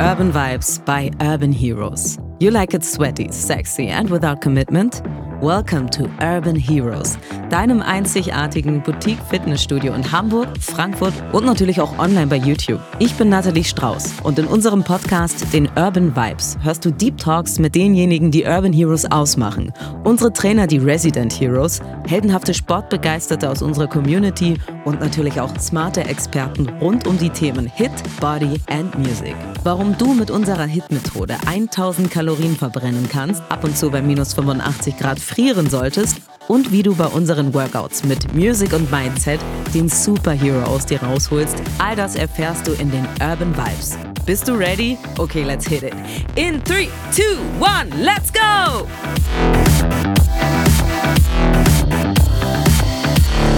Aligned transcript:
Urban 0.00 0.30
Vibes 0.30 0.78
by 0.84 1.10
Urban 1.20 1.50
Heroes. 1.50 2.20
You 2.38 2.52
like 2.52 2.72
it 2.72 2.84
sweaty, 2.84 3.32
sexy 3.32 3.88
and 3.88 4.08
without 4.10 4.40
commitment? 4.40 5.02
Welcome 5.40 5.88
to 5.90 6.08
Urban 6.20 6.56
Heroes, 6.56 7.16
deinem 7.48 7.80
einzigartigen 7.80 8.82
Boutique-Fitnessstudio 8.82 9.94
in 9.94 10.10
Hamburg, 10.10 10.48
Frankfurt 10.58 11.14
und 11.32 11.46
natürlich 11.46 11.80
auch 11.80 11.96
online 11.96 12.26
bei 12.26 12.38
YouTube. 12.38 12.80
Ich 12.98 13.14
bin 13.14 13.28
Nathalie 13.28 13.62
Strauß 13.62 14.14
und 14.24 14.36
in 14.40 14.46
unserem 14.46 14.82
Podcast, 14.82 15.52
den 15.52 15.68
Urban 15.76 16.16
Vibes, 16.16 16.58
hörst 16.60 16.84
du 16.84 16.90
Deep 16.90 17.18
Talks 17.18 17.60
mit 17.60 17.76
denjenigen, 17.76 18.32
die 18.32 18.46
Urban 18.46 18.72
Heroes 18.72 19.08
ausmachen. 19.08 19.72
Unsere 20.02 20.32
Trainer, 20.32 20.66
die 20.66 20.78
Resident 20.78 21.32
Heroes, 21.38 21.78
heldenhafte 22.08 22.52
Sportbegeisterte 22.52 23.48
aus 23.48 23.62
unserer 23.62 23.86
Community 23.86 24.58
und 24.84 24.98
natürlich 25.00 25.40
auch 25.40 25.56
smarte 25.60 26.00
Experten 26.00 26.68
rund 26.80 27.06
um 27.06 27.16
die 27.16 27.30
Themen 27.30 27.70
Hit, 27.72 27.92
Body 28.20 28.60
and 28.66 28.98
Music. 28.98 29.36
Warum 29.62 29.96
du 29.98 30.14
mit 30.14 30.32
unserer 30.32 30.64
Hit-Methode 30.64 31.36
1000 31.46 32.10
Kalorien 32.10 32.56
verbrennen 32.56 33.08
kannst, 33.08 33.40
ab 33.48 33.62
und 33.62 33.78
zu 33.78 33.88
bei 33.90 34.02
minus 34.02 34.34
85 34.34 34.96
Grad 34.96 35.27
frieren 35.28 35.68
solltest 35.68 36.22
und 36.48 36.72
wie 36.72 36.82
du 36.82 36.96
bei 36.96 37.06
unseren 37.06 37.52
Workouts 37.52 38.02
mit 38.02 38.34
Music 38.34 38.72
und 38.72 38.90
Mindset 38.90 39.38
den 39.74 39.88
Superhero 39.90 40.62
aus 40.62 40.86
dir 40.86 41.02
rausholst, 41.02 41.56
all 41.78 41.94
das 41.94 42.16
erfährst 42.16 42.66
du 42.66 42.72
in 42.72 42.90
den 42.90 43.06
Urban 43.20 43.54
Vibes. 43.54 43.98
Bist 44.24 44.48
du 44.48 44.52
ready? 44.52 44.96
Okay, 45.18 45.42
let's 45.42 45.68
hit 45.68 45.82
it. 45.82 45.92
In 46.34 46.62
3, 46.64 46.88
2, 47.10 47.22
1, 47.60 47.94
let's 47.96 48.32
go! 48.32 48.86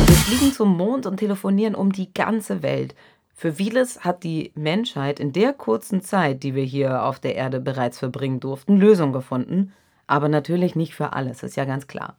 Wir 0.06 0.16
fliegen 0.16 0.52
zum 0.52 0.76
Mond 0.76 1.06
und 1.06 1.18
telefonieren 1.18 1.76
um 1.76 1.92
die 1.92 2.12
ganze 2.12 2.64
Welt. 2.64 2.96
Für 3.32 3.52
vieles 3.52 4.00
hat 4.00 4.24
die 4.24 4.50
Menschheit 4.56 5.20
in 5.20 5.32
der 5.32 5.52
kurzen 5.52 6.02
Zeit, 6.02 6.42
die 6.42 6.56
wir 6.56 6.64
hier 6.64 7.04
auf 7.04 7.20
der 7.20 7.36
Erde 7.36 7.60
bereits 7.60 7.98
verbringen 8.00 8.40
durften, 8.40 8.76
Lösungen 8.76 9.12
gefunden 9.12 9.72
aber 10.10 10.28
natürlich 10.28 10.74
nicht 10.74 10.94
für 10.94 11.12
alles, 11.12 11.44
ist 11.44 11.56
ja 11.56 11.64
ganz 11.64 11.86
klar. 11.86 12.16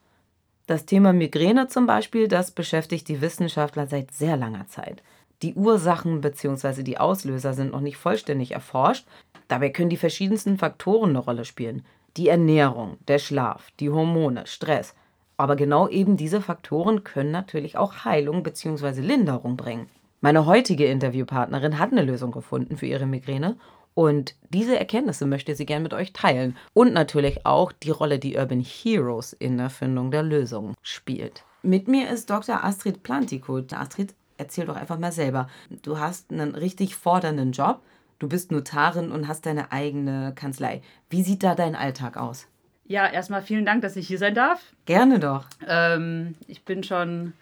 Das 0.66 0.86
Thema 0.86 1.12
Migräne 1.12 1.68
zum 1.68 1.86
Beispiel, 1.86 2.26
das 2.26 2.50
beschäftigt 2.50 3.06
die 3.08 3.20
Wissenschaftler 3.20 3.86
seit 3.86 4.12
sehr 4.12 4.38
langer 4.38 4.66
Zeit. 4.66 5.02
Die 5.42 5.54
Ursachen 5.54 6.22
bzw. 6.22 6.84
die 6.84 6.96
Auslöser 6.96 7.52
sind 7.52 7.72
noch 7.72 7.82
nicht 7.82 7.98
vollständig 7.98 8.52
erforscht. 8.52 9.06
Dabei 9.48 9.68
können 9.68 9.90
die 9.90 9.98
verschiedensten 9.98 10.56
Faktoren 10.56 11.10
eine 11.10 11.18
Rolle 11.18 11.44
spielen. 11.44 11.84
Die 12.16 12.28
Ernährung, 12.28 12.96
der 13.08 13.18
Schlaf, 13.18 13.70
die 13.78 13.90
Hormone, 13.90 14.46
Stress. 14.46 14.94
Aber 15.36 15.54
genau 15.54 15.86
eben 15.86 16.16
diese 16.16 16.40
Faktoren 16.40 17.04
können 17.04 17.30
natürlich 17.30 17.76
auch 17.76 18.06
Heilung 18.06 18.42
bzw. 18.42 19.02
Linderung 19.02 19.58
bringen. 19.58 19.90
Meine 20.22 20.46
heutige 20.46 20.86
Interviewpartnerin 20.86 21.78
hat 21.78 21.92
eine 21.92 22.04
Lösung 22.04 22.30
gefunden 22.30 22.78
für 22.78 22.86
ihre 22.86 23.06
Migräne 23.06 23.56
und 23.94 24.34
diese 24.48 24.78
Erkenntnisse 24.78 25.26
möchte 25.26 25.54
sie 25.54 25.66
gerne 25.66 25.82
mit 25.82 25.94
euch 25.94 26.12
teilen. 26.12 26.56
Und 26.72 26.92
natürlich 26.92 27.44
auch 27.44 27.72
die 27.72 27.90
Rolle, 27.90 28.18
die 28.18 28.36
Urban 28.36 28.60
Heroes 28.60 29.32
in 29.32 29.58
der 29.58 29.70
Findung 29.70 30.10
der 30.10 30.22
Lösung 30.22 30.74
spielt. 30.82 31.44
Mit 31.62 31.88
mir 31.88 32.10
ist 32.10 32.30
Dr. 32.30 32.64
Astrid 32.64 33.02
Plantikot. 33.02 33.72
Astrid, 33.72 34.14
erzähl 34.38 34.66
doch 34.66 34.76
einfach 34.76 34.98
mal 34.98 35.12
selber. 35.12 35.48
Du 35.82 35.98
hast 35.98 36.32
einen 36.32 36.54
richtig 36.54 36.96
fordernden 36.96 37.52
Job. 37.52 37.82
Du 38.18 38.28
bist 38.28 38.50
Notarin 38.50 39.10
und 39.12 39.28
hast 39.28 39.46
deine 39.46 39.72
eigene 39.72 40.32
Kanzlei. 40.34 40.80
Wie 41.10 41.22
sieht 41.22 41.42
da 41.42 41.54
dein 41.54 41.74
Alltag 41.74 42.16
aus? 42.16 42.46
Ja, 42.86 43.06
erstmal 43.06 43.42
vielen 43.42 43.64
Dank, 43.64 43.82
dass 43.82 43.96
ich 43.96 44.08
hier 44.08 44.18
sein 44.18 44.34
darf. 44.34 44.60
Gerne 44.86 45.18
doch. 45.18 45.46
Ähm, 45.66 46.34
ich 46.46 46.64
bin 46.64 46.82
schon 46.82 47.32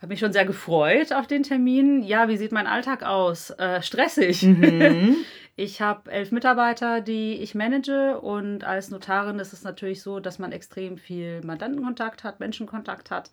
habe 0.00 0.12
mich 0.12 0.20
schon 0.20 0.32
sehr 0.32 0.46
gefreut 0.46 1.12
auf 1.12 1.26
den 1.26 1.42
Termin. 1.42 2.02
Ja, 2.02 2.28
wie 2.28 2.38
sieht 2.38 2.52
mein 2.52 2.66
Alltag 2.66 3.02
aus? 3.02 3.50
Äh, 3.50 3.82
stressig. 3.82 4.42
Mhm. 4.42 5.16
Ich 5.60 5.82
habe 5.82 6.10
elf 6.10 6.32
Mitarbeiter, 6.32 7.02
die 7.02 7.34
ich 7.34 7.54
manage 7.54 8.18
und 8.18 8.64
als 8.64 8.90
Notarin 8.90 9.38
ist 9.38 9.52
es 9.52 9.62
natürlich 9.62 10.00
so, 10.00 10.18
dass 10.18 10.38
man 10.38 10.52
extrem 10.52 10.96
viel 10.96 11.42
Mandantenkontakt 11.42 12.24
hat, 12.24 12.40
Menschenkontakt 12.40 13.10
hat, 13.10 13.30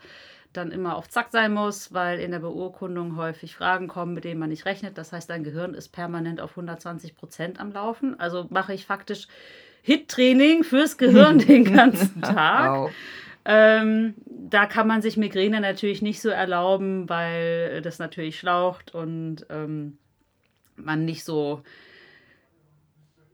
dann 0.52 0.72
immer 0.72 0.98
auf 0.98 1.08
Zack 1.08 1.28
sein 1.32 1.54
muss, 1.54 1.94
weil 1.94 2.20
in 2.20 2.32
der 2.32 2.40
Beurkundung 2.40 3.16
häufig 3.16 3.56
Fragen 3.56 3.88
kommen, 3.88 4.14
mit 4.14 4.26
denen 4.26 4.42
man 4.42 4.50
nicht 4.50 4.66
rechnet. 4.66 4.98
Das 4.98 5.14
heißt, 5.14 5.30
dein 5.30 5.46
Gehirn 5.46 5.74
ist 5.74 5.94
permanent 5.94 6.42
auf 6.42 6.50
120 6.50 7.16
Prozent 7.16 7.62
am 7.62 7.72
Laufen. 7.72 8.20
Also 8.20 8.46
mache 8.50 8.74
ich 8.74 8.86
faktisch 8.86 9.30
Hit-Training 9.84 10.66
fürs 10.66 10.98
Gehirn 10.98 11.40
den 11.48 11.64
ganzen 11.64 12.22
Tag. 12.22 12.72
Wow. 12.72 12.92
Ähm, 13.46 14.16
da 14.28 14.66
kann 14.66 14.86
man 14.86 15.02
sich 15.02 15.16
Migräne 15.16 15.62
natürlich 15.62 16.02
nicht 16.02 16.22
so 16.22 16.28
erlauben, 16.28 17.08
weil 17.08 17.82
das 17.82 18.00
natürlich 18.00 18.38
schlaucht 18.38 18.94
und 18.94 19.46
ähm, 19.50 19.98
man 20.76 21.06
nicht 21.06 21.24
so 21.24 21.64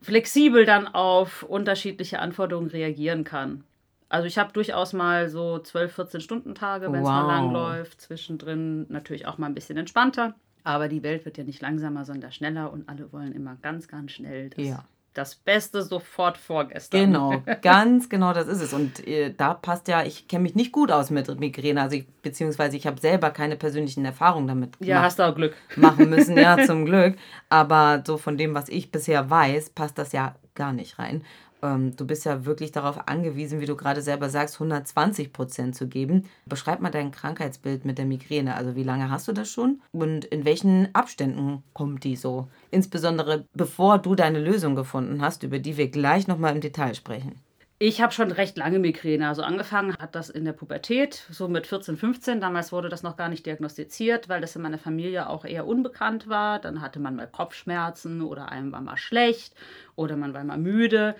flexibel 0.03 0.65
dann 0.65 0.87
auf 0.87 1.43
unterschiedliche 1.43 2.19
Anforderungen 2.19 2.69
reagieren 2.69 3.23
kann. 3.23 3.63
Also 4.09 4.27
ich 4.27 4.37
habe 4.37 4.53
durchaus 4.53 4.93
mal 4.93 5.27
so 5.29 5.57
12, 5.57 5.95
14 5.95 6.21
Stunden 6.21 6.53
Tage, 6.53 6.91
wenn 6.91 7.01
es 7.01 7.07
wow. 7.07 7.23
mal 7.23 7.27
lang 7.27 7.51
läuft. 7.51 8.01
Zwischendrin 8.01 8.85
natürlich 8.89 9.25
auch 9.25 9.39
mal 9.39 9.47
ein 9.47 9.55
bisschen 9.55 9.77
entspannter. 9.77 10.35
Aber 10.63 10.87
die 10.87 11.01
Welt 11.03 11.25
wird 11.25 11.37
ja 11.37 11.43
nicht 11.43 11.61
langsamer, 11.61 12.05
sondern 12.05 12.31
schneller 12.31 12.71
und 12.71 12.87
alle 12.87 13.11
wollen 13.11 13.33
immer 13.33 13.57
ganz, 13.61 13.87
ganz 13.87 14.11
schnell 14.11 14.49
das 14.51 14.65
ja 14.65 14.85
das 15.13 15.35
Beste 15.35 15.81
sofort 15.81 16.37
vorgestern. 16.37 17.11
Genau, 17.11 17.43
ganz 17.61 18.09
genau 18.09 18.33
das 18.33 18.47
ist 18.47 18.61
es. 18.61 18.73
Und 18.73 19.05
äh, 19.07 19.33
da 19.33 19.53
passt 19.53 19.87
ja, 19.87 20.03
ich 20.03 20.27
kenne 20.27 20.43
mich 20.43 20.55
nicht 20.55 20.71
gut 20.71 20.91
aus 20.91 21.09
mit 21.09 21.39
Migräne, 21.39 21.81
also 21.81 21.95
ich, 21.95 22.07
beziehungsweise 22.21 22.77
ich 22.77 22.87
habe 22.87 22.99
selber 22.99 23.29
keine 23.29 23.55
persönlichen 23.55 24.05
Erfahrungen 24.05 24.47
damit 24.47 24.73
ja, 24.79 25.01
hast 25.01 25.19
du 25.19 25.23
auch 25.23 25.35
Glück. 25.35 25.55
machen 25.75 26.09
müssen, 26.09 26.37
ja, 26.37 26.57
zum 26.65 26.85
Glück. 26.85 27.17
Aber 27.49 28.03
so 28.05 28.17
von 28.17 28.37
dem, 28.37 28.53
was 28.53 28.69
ich 28.69 28.91
bisher 28.91 29.29
weiß, 29.29 29.71
passt 29.71 29.97
das 29.97 30.11
ja 30.11 30.35
gar 30.55 30.73
nicht 30.73 30.99
rein 30.99 31.23
ähm, 31.63 31.95
du 31.95 32.05
bist 32.05 32.25
ja 32.25 32.45
wirklich 32.45 32.71
darauf 32.71 33.07
angewiesen, 33.07 33.61
wie 33.61 33.65
du 33.65 33.75
gerade 33.75 34.01
selber 34.01 34.29
sagst, 34.29 34.55
120 34.55 35.33
Prozent 35.33 35.75
zu 35.75 35.87
geben. 35.87 36.29
Beschreib 36.45 36.81
mal 36.81 36.91
dein 36.91 37.11
Krankheitsbild 37.11 37.85
mit 37.85 37.97
der 37.97 38.05
Migräne. 38.05 38.55
Also 38.55 38.75
wie 38.75 38.83
lange 38.83 39.09
hast 39.09 39.27
du 39.27 39.31
das 39.31 39.49
schon 39.49 39.81
und 39.91 40.25
in 40.25 40.45
welchen 40.45 40.93
Abständen 40.93 41.63
kommt 41.73 42.03
die 42.03 42.15
so? 42.15 42.47
Insbesondere 42.69 43.45
bevor 43.53 43.97
du 43.97 44.13
deine 44.15 44.39
Lösung 44.39 44.75
gefunden 44.75 45.21
hast, 45.21 45.43
über 45.43 45.59
die 45.59 45.77
wir 45.77 45.89
gleich 45.89 46.27
nochmal 46.27 46.53
im 46.53 46.61
Detail 46.61 46.93
sprechen. 46.93 47.39
Ich 47.85 48.01
habe 48.01 48.13
schon 48.13 48.31
recht 48.31 48.55
lange 48.55 48.79
Migräne. 48.79 49.27
Also 49.27 49.41
angefangen 49.41 49.97
hat 49.97 50.15
das 50.15 50.29
in 50.29 50.45
der 50.45 50.53
Pubertät, 50.53 51.25
so 51.29 51.49
mit 51.49 51.67
14, 51.67 51.97
15. 51.97 52.39
Damals 52.39 52.71
wurde 52.71 52.87
das 52.87 53.03
noch 53.03 53.17
gar 53.17 53.27
nicht 53.27 53.45
diagnostiziert, 53.45 54.29
weil 54.29 54.39
das 54.39 54.55
in 54.55 54.61
meiner 54.61 54.77
Familie 54.77 55.27
auch 55.27 55.43
eher 55.43 55.67
unbekannt 55.67 56.29
war. 56.29 56.59
Dann 56.59 56.81
hatte 56.81 56.99
man 57.01 57.17
mal 57.17 57.27
Kopfschmerzen 57.27 58.21
oder 58.21 58.49
einem 58.49 58.71
war 58.71 58.79
mal 58.79 58.95
schlecht 58.95 59.53
oder 59.95 60.15
man 60.15 60.33
war 60.33 60.45
mal 60.45 60.57
müde. 60.57 61.15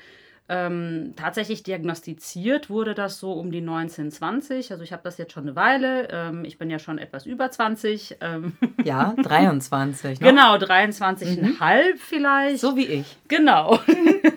Ähm, 0.49 1.13
tatsächlich 1.15 1.63
diagnostiziert 1.63 2.69
wurde 2.69 2.93
das 2.93 3.17
so 3.17 3.31
um 3.31 3.49
die 3.51 3.61
1920. 3.61 4.71
Also 4.71 4.83
ich 4.83 4.91
habe 4.91 5.01
das 5.03 5.17
jetzt 5.17 5.31
schon 5.31 5.43
eine 5.43 5.55
Weile. 5.55 6.09
Ähm, 6.11 6.43
ich 6.43 6.57
bin 6.57 6.69
ja 6.69 6.79
schon 6.79 6.97
etwas 6.97 7.25
über 7.25 7.49
20. 7.49 8.17
Ähm 8.19 8.57
ja, 8.83 9.15
23. 9.17 10.19
Ne? 10.19 10.27
Genau, 10.27 10.55
23,5 10.55 11.41
mhm. 11.41 11.97
vielleicht. 11.97 12.59
So 12.59 12.75
wie 12.75 12.87
ich. 12.87 13.17
Genau. 13.29 13.79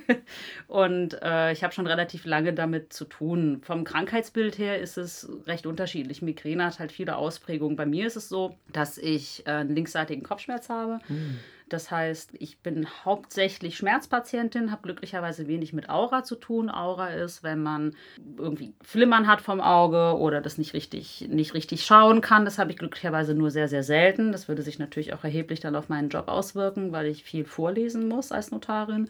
Und 0.69 1.23
äh, 1.23 1.53
ich 1.53 1.63
habe 1.63 1.73
schon 1.73 1.87
relativ 1.87 2.25
lange 2.25 2.53
damit 2.53 2.93
zu 2.93 3.05
tun. 3.05 3.61
Vom 3.63 3.85
Krankheitsbild 3.85 4.59
her 4.59 4.81
ist 4.81 4.99
es 4.99 5.29
recht 5.47 5.67
unterschiedlich. 5.67 6.23
Migräne 6.23 6.65
hat 6.65 6.81
halt 6.81 6.93
viele 6.93 7.17
Ausprägungen. 7.17 7.77
Bei 7.77 7.87
mir 7.87 8.07
ist 8.07 8.17
es 8.17 8.29
so, 8.29 8.57
dass 8.73 8.99
ich 8.99 9.47
äh, 9.47 9.51
einen 9.51 9.75
linksseitigen 9.75 10.25
Kopfschmerz 10.25 10.69
habe. 10.69 10.99
Mhm. 11.09 11.39
Das 11.69 11.91
heißt, 11.91 12.31
ich 12.39 12.61
bin 12.61 12.87
hauptsächlich 13.05 13.77
Schmerzpatientin, 13.77 14.71
habe 14.71 14.83
glücklicherweise 14.83 15.49
wenig 15.49 15.73
mit 15.73 15.91
Aura 15.91 16.23
zu 16.23 16.37
tun. 16.37 16.71
Aura 16.71 17.09
ist, 17.09 17.43
wenn 17.43 17.61
man 17.61 17.97
irgendwie 18.39 18.73
Flimmern 18.83 19.27
hat 19.27 19.41
vom 19.41 19.61
Auge 19.61 20.17
oder 20.17 20.41
das 20.41 20.59
nicht 20.59 20.75
richtig, 20.75 21.27
nicht 21.29 21.55
richtig 21.55 21.85
schauen 21.85 22.21
kann. 22.21 22.45
Das 22.45 22.59
habe 22.59 22.71
ich 22.71 22.79
glücklicherweise 22.79 23.35
nur 23.35 23.51
sehr, 23.51 23.67
sehr 23.67 23.83
selten. 23.83 24.31
Das 24.31 24.47
würde 24.47 24.63
sich 24.63 24.79
natürlich 24.79 25.13
auch 25.13 25.25
erheblich 25.25 25.59
dann 25.59 25.75
auf 25.75 25.89
meinen 25.89 26.09
Job 26.09 26.29
auswirken, 26.29 26.93
weil 26.93 27.07
ich 27.07 27.25
viel 27.25 27.45
vorlesen 27.45 28.07
muss 28.07 28.31
als 28.31 28.53
Notarin 28.53 29.09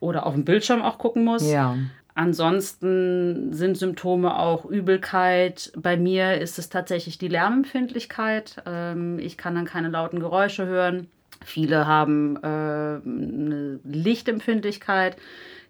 oder 0.00 0.26
auf 0.26 0.34
dem 0.34 0.44
Bildschirm 0.44 0.82
auch 0.82 0.98
gucken 0.98 1.24
muss. 1.24 1.50
Ja. 1.50 1.76
Ansonsten 2.14 3.52
sind 3.52 3.76
Symptome 3.76 4.38
auch 4.38 4.64
Übelkeit. 4.64 5.70
Bei 5.76 5.98
mir 5.98 6.40
ist 6.40 6.58
es 6.58 6.70
tatsächlich 6.70 7.18
die 7.18 7.28
Lärmempfindlichkeit. 7.28 8.62
Ähm, 8.64 9.18
ich 9.18 9.36
kann 9.36 9.54
dann 9.54 9.66
keine 9.66 9.88
lauten 9.88 10.20
Geräusche 10.20 10.64
hören. 10.64 11.08
Viele 11.44 11.86
haben 11.86 12.36
äh, 12.36 12.46
eine 12.46 13.80
Lichtempfindlichkeit. 13.84 15.16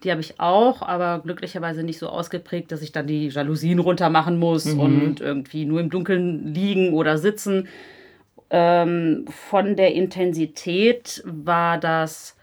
Die 0.05 0.11
habe 0.13 0.21
ich 0.21 0.39
auch, 0.39 0.83
aber 0.83 1.21
glücklicherweise 1.25 1.83
nicht 1.83 1.99
so 1.99 2.09
ausgeprägt, 2.09 2.71
dass 2.71 2.83
ich 2.83 2.93
dann 2.93 3.09
die 3.09 3.27
Jalousien 3.29 3.81
runter 3.81 4.09
machen 4.09 4.39
muss 4.39 4.67
mhm. 4.67 4.81
und 4.81 5.21
irgendwie 5.21 5.65
nur 5.65 5.81
im 5.81 5.91
Dunkeln 5.91 6.55
liegen 6.55 6.93
oder 6.93 7.19
sitzen. 7.19 7.67
Ähm, 8.51 9.25
von 9.29 9.75
der 9.75 9.95
Intensität 9.95 11.25
war 11.27 11.79
das 11.79 12.36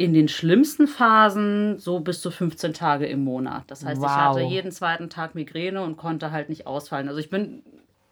in 0.00 0.14
den 0.14 0.28
schlimmsten 0.28 0.86
Phasen 0.86 1.78
so 1.78 2.00
bis 2.00 2.22
zu 2.22 2.30
15 2.30 2.72
Tage 2.72 3.04
im 3.04 3.22
Monat. 3.22 3.64
Das 3.66 3.84
heißt, 3.84 4.00
wow. 4.00 4.06
ich 4.08 4.16
hatte 4.16 4.40
jeden 4.40 4.72
zweiten 4.72 5.10
Tag 5.10 5.34
Migräne 5.34 5.82
und 5.82 5.98
konnte 5.98 6.32
halt 6.32 6.48
nicht 6.48 6.66
ausfallen. 6.66 7.06
Also 7.06 7.20
ich 7.20 7.28
bin 7.28 7.62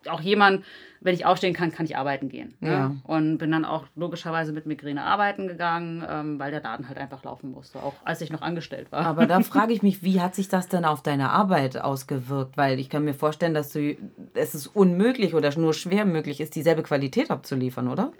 auch 0.06 0.20
jemand, 0.20 0.66
wenn 1.00 1.14
ich 1.14 1.24
aufstehen 1.24 1.54
kann, 1.54 1.72
kann 1.72 1.86
ich 1.86 1.96
arbeiten 1.96 2.28
gehen. 2.28 2.52
Ne? 2.60 2.68
Ja. 2.68 2.96
Und 3.04 3.38
bin 3.38 3.50
dann 3.50 3.64
auch 3.64 3.86
logischerweise 3.96 4.52
mit 4.52 4.66
Migräne 4.66 5.02
arbeiten 5.02 5.48
gegangen, 5.48 6.04
ähm, 6.06 6.38
weil 6.38 6.50
der 6.50 6.60
Laden 6.60 6.88
halt 6.88 6.98
einfach 6.98 7.24
laufen 7.24 7.52
musste, 7.52 7.82
auch 7.82 7.94
als 8.04 8.20
ich 8.20 8.28
noch 8.28 8.42
angestellt 8.42 8.92
war. 8.92 9.06
Aber 9.06 9.24
da 9.24 9.40
frage 9.40 9.72
ich 9.72 9.82
mich, 9.82 10.02
wie 10.02 10.20
hat 10.20 10.34
sich 10.34 10.48
das 10.50 10.68
denn 10.68 10.84
auf 10.84 11.02
deine 11.02 11.30
Arbeit 11.30 11.78
ausgewirkt? 11.78 12.58
Weil 12.58 12.80
ich 12.80 12.90
kann 12.90 13.06
mir 13.06 13.14
vorstellen, 13.14 13.54
dass 13.54 13.72
du 13.72 13.96
es 14.34 14.54
ist 14.54 14.66
unmöglich 14.66 15.32
oder 15.32 15.58
nur 15.58 15.72
schwer 15.72 16.04
möglich 16.04 16.42
ist, 16.42 16.54
dieselbe 16.54 16.82
Qualität 16.82 17.30
abzuliefern, 17.30 17.88
oder? 17.88 18.12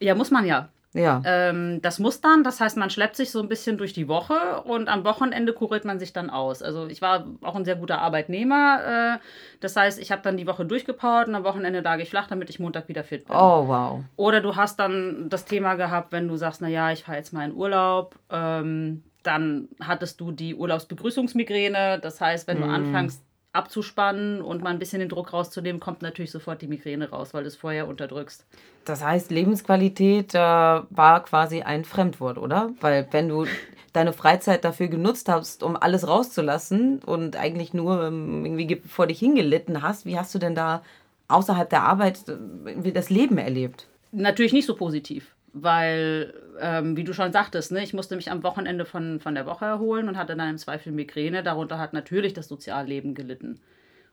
Ja, 0.00 0.14
muss 0.14 0.30
man 0.30 0.44
ja. 0.44 0.68
Ja. 0.96 1.22
Ähm, 1.24 1.80
das 1.82 1.98
muss 1.98 2.20
dann, 2.20 2.42
das 2.42 2.60
heißt, 2.60 2.76
man 2.76 2.90
schleppt 2.90 3.16
sich 3.16 3.30
so 3.30 3.40
ein 3.40 3.48
bisschen 3.48 3.78
durch 3.78 3.92
die 3.92 4.08
Woche 4.08 4.62
und 4.64 4.88
am 4.88 5.04
Wochenende 5.04 5.52
kuriert 5.52 5.84
man 5.84 5.98
sich 5.98 6.12
dann 6.12 6.30
aus. 6.30 6.62
Also 6.62 6.86
ich 6.86 7.02
war 7.02 7.26
auch 7.42 7.54
ein 7.54 7.64
sehr 7.64 7.76
guter 7.76 8.00
Arbeitnehmer. 8.00 9.16
Äh, 9.16 9.18
das 9.60 9.76
heißt, 9.76 10.00
ich 10.00 10.10
habe 10.10 10.22
dann 10.22 10.36
die 10.36 10.46
Woche 10.46 10.64
durchgepowert 10.64 11.28
und 11.28 11.34
am 11.34 11.44
Wochenende 11.44 11.80
lag 11.80 11.98
ich 11.98 12.10
flach, 12.10 12.26
damit 12.28 12.50
ich 12.50 12.58
Montag 12.58 12.88
wieder 12.88 13.04
fit 13.04 13.26
bin. 13.26 13.36
Oh, 13.36 13.68
wow. 13.68 14.00
Oder 14.16 14.40
du 14.40 14.56
hast 14.56 14.78
dann 14.78 15.28
das 15.28 15.44
Thema 15.44 15.74
gehabt, 15.74 16.12
wenn 16.12 16.28
du 16.28 16.36
sagst, 16.36 16.60
naja, 16.62 16.90
ich 16.92 17.04
fahre 17.04 17.18
jetzt 17.18 17.32
mal 17.32 17.44
in 17.44 17.54
Urlaub, 17.54 18.16
ähm, 18.30 19.02
dann 19.22 19.68
hattest 19.82 20.20
du 20.20 20.30
die 20.30 20.54
Urlaubsbegrüßungsmigräne. 20.54 21.98
Das 22.00 22.20
heißt, 22.20 22.46
wenn 22.46 22.60
du 22.60 22.66
anfängst 22.66 23.22
abzuspannen 23.56 24.40
und 24.40 24.62
mal 24.62 24.70
ein 24.70 24.78
bisschen 24.78 25.00
den 25.00 25.08
Druck 25.08 25.32
rauszunehmen, 25.32 25.80
kommt 25.80 26.02
natürlich 26.02 26.30
sofort 26.30 26.62
die 26.62 26.66
Migräne 26.68 27.10
raus, 27.10 27.34
weil 27.34 27.42
du 27.42 27.48
es 27.48 27.56
vorher 27.56 27.88
unterdrückst. 27.88 28.44
Das 28.84 29.02
heißt, 29.04 29.30
Lebensqualität 29.30 30.34
äh, 30.34 30.38
war 30.38 31.22
quasi 31.24 31.62
ein 31.62 31.84
Fremdwort, 31.84 32.38
oder? 32.38 32.70
Weil 32.80 33.08
wenn 33.10 33.28
du 33.28 33.46
deine 33.92 34.12
Freizeit 34.12 34.64
dafür 34.64 34.88
genutzt 34.88 35.28
hast, 35.28 35.62
um 35.62 35.76
alles 35.76 36.06
rauszulassen 36.06 37.00
und 37.04 37.36
eigentlich 37.36 37.74
nur 37.74 38.04
ähm, 38.06 38.44
irgendwie 38.44 38.66
ge- 38.66 38.82
vor 38.86 39.06
dich 39.06 39.18
hingelitten 39.18 39.82
hast, 39.82 40.06
wie 40.06 40.18
hast 40.18 40.34
du 40.34 40.38
denn 40.38 40.54
da 40.54 40.82
außerhalb 41.28 41.68
der 41.68 41.82
Arbeit 41.82 42.20
äh, 42.28 42.92
das 42.92 43.10
Leben 43.10 43.38
erlebt? 43.38 43.86
Natürlich 44.12 44.52
nicht 44.52 44.66
so 44.66 44.76
positiv, 44.76 45.34
weil, 45.62 46.34
ähm, 46.60 46.96
wie 46.96 47.04
du 47.04 47.14
schon 47.14 47.32
sagtest, 47.32 47.72
ne, 47.72 47.82
ich 47.82 47.94
musste 47.94 48.14
mich 48.14 48.30
am 48.30 48.42
Wochenende 48.42 48.84
von, 48.84 49.20
von 49.20 49.34
der 49.34 49.46
Woche 49.46 49.64
erholen 49.64 50.08
und 50.08 50.18
hatte 50.18 50.36
dann 50.36 50.50
im 50.50 50.58
Zweifel 50.58 50.92
Migräne. 50.92 51.42
Darunter 51.42 51.78
hat 51.78 51.94
natürlich 51.94 52.34
das 52.34 52.48
Sozialleben 52.48 53.14
gelitten. 53.14 53.60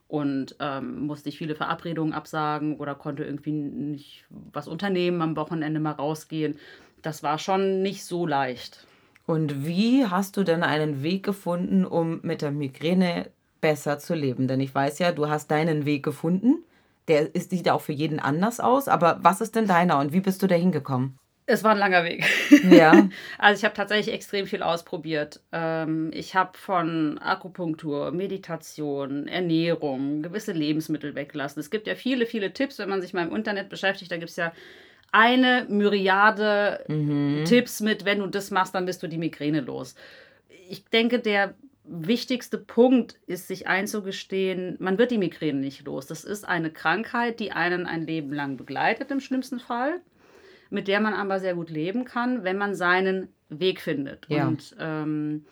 Und 0.07 0.56
ähm, 0.60 1.06
musste 1.07 1.30
ich 1.30 1.38
viele 1.38 1.56
Verabredungen 1.56 2.13
absagen 2.13 2.78
oder 2.78 2.95
konnte 2.95 3.24
irgendwie 3.24 3.51
nicht 3.51 4.25
was 4.30 4.68
unternehmen, 4.68 5.22
am 5.22 5.36
Wochenende 5.36 5.80
mal 5.80 5.92
rausgehen. 5.92 6.60
Das 7.01 7.24
war 7.24 7.40
schon 7.40 7.81
nicht 7.81 8.06
so 8.06 8.25
leicht. 8.25 8.86
Und 9.25 9.66
wie 9.66 10.06
hast 10.06 10.38
du 10.38 10.44
denn 10.44 10.63
einen 10.63 11.04
Weg 11.04 11.24
gefunden, 11.24 11.84
um 11.84 12.19
mit 12.24 12.42
der 12.42 12.51
Migräne 12.51 13.31
besser 13.60 14.00
zu 14.00 14.13
leben? 14.13 14.48
Denn 14.48 14.62
ich 14.62 14.74
weiß 14.74 15.00
ja, 15.00 15.12
du 15.12 15.28
hast 15.28 15.51
deinen 15.51 15.86
Weg 15.86 16.04
gefunden. 16.04 16.63
Der 17.07 17.36
ist, 17.36 17.50
sieht 17.50 17.69
auch 17.69 17.81
für 17.81 17.94
jeden 17.94 18.19
anders 18.19 18.60
aus. 18.60 18.88
Aber 18.88 19.19
was 19.22 19.42
ist 19.42 19.56
denn 19.56 19.68
deiner 19.68 20.00
und 20.00 20.13
wie 20.13 20.22
bist 20.22 20.42
du 20.44 20.48
da 20.48 20.56
hingekommen? 20.56 21.18
Es 21.45 21.63
war 21.63 21.72
ein 21.72 21.78
langer 21.78 22.04
Weg. 22.04 22.25
Ja. 22.69 23.10
Also 23.38 23.60
ich 23.60 23.66
habe 23.66 23.75
tatsächlich 23.75 24.13
extrem 24.13 24.45
viel 24.48 24.63
ausprobiert. 24.63 25.42
Ähm, 25.51 26.12
ich 26.13 26.36
habe 26.36 26.57
von 26.57 27.18
Akupunktur, 27.18 28.12
Meditation, 28.12 29.28
Ernährung, 29.28 30.22
gewisse 30.22 30.54
Lebensmittel 30.54 31.16
weggelassen. 31.16 31.60
Es 31.60 31.69
gibt 31.69 31.88
ja 31.88 31.95
viele, 31.95 32.25
viele 32.25 32.54
Tipps, 32.54 32.80
wenn 32.80 32.90
man 32.90 33.01
sich 33.01 33.13
mal 33.13 33.28
im 33.28 33.36
Internet 33.36 33.69
beschäftigt. 33.69 34.12
Da 34.12 34.18
gibt 34.18 34.30
es 34.30 34.38
ja 34.38 34.54
eine 35.12 35.66
Myriade 35.69 36.86
Tipps 37.46 37.81
mit, 37.81 38.06
wenn 38.06 38.19
du 38.19 38.28
das 38.28 38.50
machst, 38.50 38.74
dann 38.74 38.86
bist 38.86 39.04
du 39.04 39.07
die 39.07 39.18
Migräne 39.18 39.62
los. 39.62 39.96
Ich 40.69 40.86
denke, 40.86 41.19
der 41.19 41.54
wichtigste 41.84 42.57
Punkt 42.57 43.19
ist, 43.28 43.48
sich 43.48 43.68
einzugestehen, 43.68 44.78
man 44.80 44.98
wird 44.98 45.12
die 45.12 45.18
Migräne 45.18 45.60
nicht 45.60 45.86
los. 45.86 46.07
Das 46.07 46.24
ist 46.24 46.48
eine 46.48 46.72
Krankheit, 46.72 47.39
die 47.39 47.51
einen 47.51 47.86
ein 47.86 48.07
Leben 48.07 48.34
lang 48.34 48.57
begleitet 48.57 49.12
im 49.12 49.19
schlimmsten 49.19 49.60
Fall 49.60 50.01
mit 50.74 50.88
der 50.88 51.00
man 51.00 51.14
aber 51.14 51.40
sehr 51.40 51.54
gut 51.54 51.70
leben 51.70 52.04
kann, 52.04 52.44
wenn 52.44 52.58
man 52.58 52.75
seinen 52.75 53.30
Weg 53.50 53.80
findet. 53.80 54.25
Ja. 54.28 54.48
Und 54.48 54.75
ähm, 54.80 55.46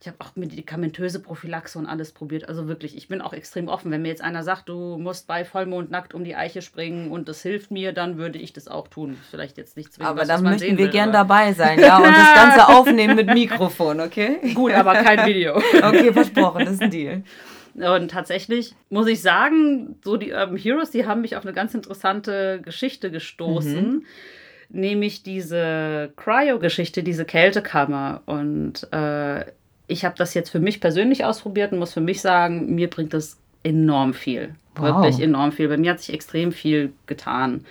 ich 0.00 0.06
habe 0.06 0.16
auch 0.20 0.34
medikamentöse 0.34 1.20
Prophylaxe 1.20 1.78
und 1.78 1.86
alles 1.86 2.12
probiert. 2.12 2.48
Also 2.48 2.68
wirklich, 2.68 2.96
ich 2.96 3.08
bin 3.08 3.20
auch 3.20 3.34
extrem 3.34 3.68
offen. 3.68 3.90
Wenn 3.90 4.00
mir 4.00 4.08
jetzt 4.08 4.22
einer 4.22 4.42
sagt, 4.42 4.68
du 4.70 4.96
musst 4.96 5.26
bei 5.26 5.44
Vollmond 5.44 5.90
nackt 5.90 6.14
um 6.14 6.24
die 6.24 6.36
Eiche 6.36 6.62
springen 6.62 7.10
und 7.10 7.28
das 7.28 7.42
hilft 7.42 7.70
mir, 7.70 7.92
dann 7.92 8.16
würde 8.16 8.38
ich 8.38 8.52
das 8.54 8.68
auch 8.68 8.88
tun. 8.88 9.18
Vielleicht 9.30 9.58
jetzt 9.58 9.76
nicht 9.76 9.92
zwingend. 9.92 10.08
Aber 10.08 10.20
was, 10.20 10.28
da 10.28 10.34
was 10.34 10.42
man 10.42 10.52
möchten 10.52 10.78
wir 10.78 10.84
will, 10.86 10.90
gern 10.90 11.10
aber- 11.10 11.18
dabei 11.18 11.52
sein, 11.52 11.78
ja, 11.80 11.98
und 11.98 12.04
das 12.04 12.34
Ganze 12.34 12.68
aufnehmen 12.74 13.16
mit 13.16 13.26
Mikrofon, 13.26 14.00
okay? 14.00 14.38
Gut, 14.54 14.72
aber 14.72 14.94
kein 14.94 15.26
Video. 15.26 15.60
Okay, 15.82 16.12
versprochen, 16.12 16.64
das 16.64 16.74
ist 16.74 16.82
ein 16.82 16.90
Deal. 16.90 17.22
Und 17.74 18.10
tatsächlich 18.10 18.74
muss 18.88 19.06
ich 19.06 19.20
sagen, 19.20 19.96
so 20.04 20.16
die 20.16 20.32
Urban 20.32 20.56
Heroes, 20.56 20.90
die 20.90 21.06
haben 21.06 21.20
mich 21.20 21.36
auf 21.36 21.44
eine 21.44 21.52
ganz 21.52 21.74
interessante 21.74 22.60
Geschichte 22.62 23.10
gestoßen. 23.10 24.06
Nämlich 24.72 25.22
diese 25.22 26.12
Cryo-Geschichte, 26.16 27.02
diese 27.02 27.24
Kältekammer. 27.24 28.22
Und 28.26 28.90
äh, 28.92 29.44
ich 29.88 30.04
habe 30.04 30.14
das 30.16 30.34
jetzt 30.34 30.50
für 30.50 30.60
mich 30.60 30.80
persönlich 30.80 31.24
ausprobiert 31.24 31.72
und 31.72 31.78
muss 31.78 31.92
für 31.92 32.00
mich 32.00 32.20
sagen, 32.20 32.74
mir 32.74 32.88
bringt 32.88 33.12
das 33.12 33.38
enorm 33.64 34.14
viel. 34.14 34.54
Wow. 34.76 34.84
Wirklich 34.84 35.20
enorm 35.20 35.52
viel. 35.52 35.68
Bei 35.68 35.76
mir 35.76 35.90
hat 35.92 36.00
sich 36.00 36.14
extrem 36.14 36.52
viel 36.52 36.92
getan. 37.06 37.64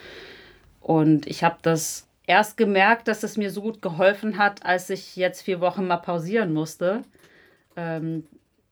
Und 0.81 1.25
ich 1.27 1.43
habe 1.43 1.57
das 1.61 2.07
erst 2.27 2.57
gemerkt, 2.57 3.07
dass 3.07 3.23
es 3.23 3.37
mir 3.37 3.49
so 3.49 3.61
gut 3.61 3.81
geholfen 3.81 4.37
hat, 4.37 4.65
als 4.65 4.89
ich 4.89 5.15
jetzt 5.15 5.41
vier 5.41 5.61
Wochen 5.61 5.87
mal 5.87 5.97
pausieren 5.97 6.53
musste. 6.53 7.03
Ähm, 7.75 8.25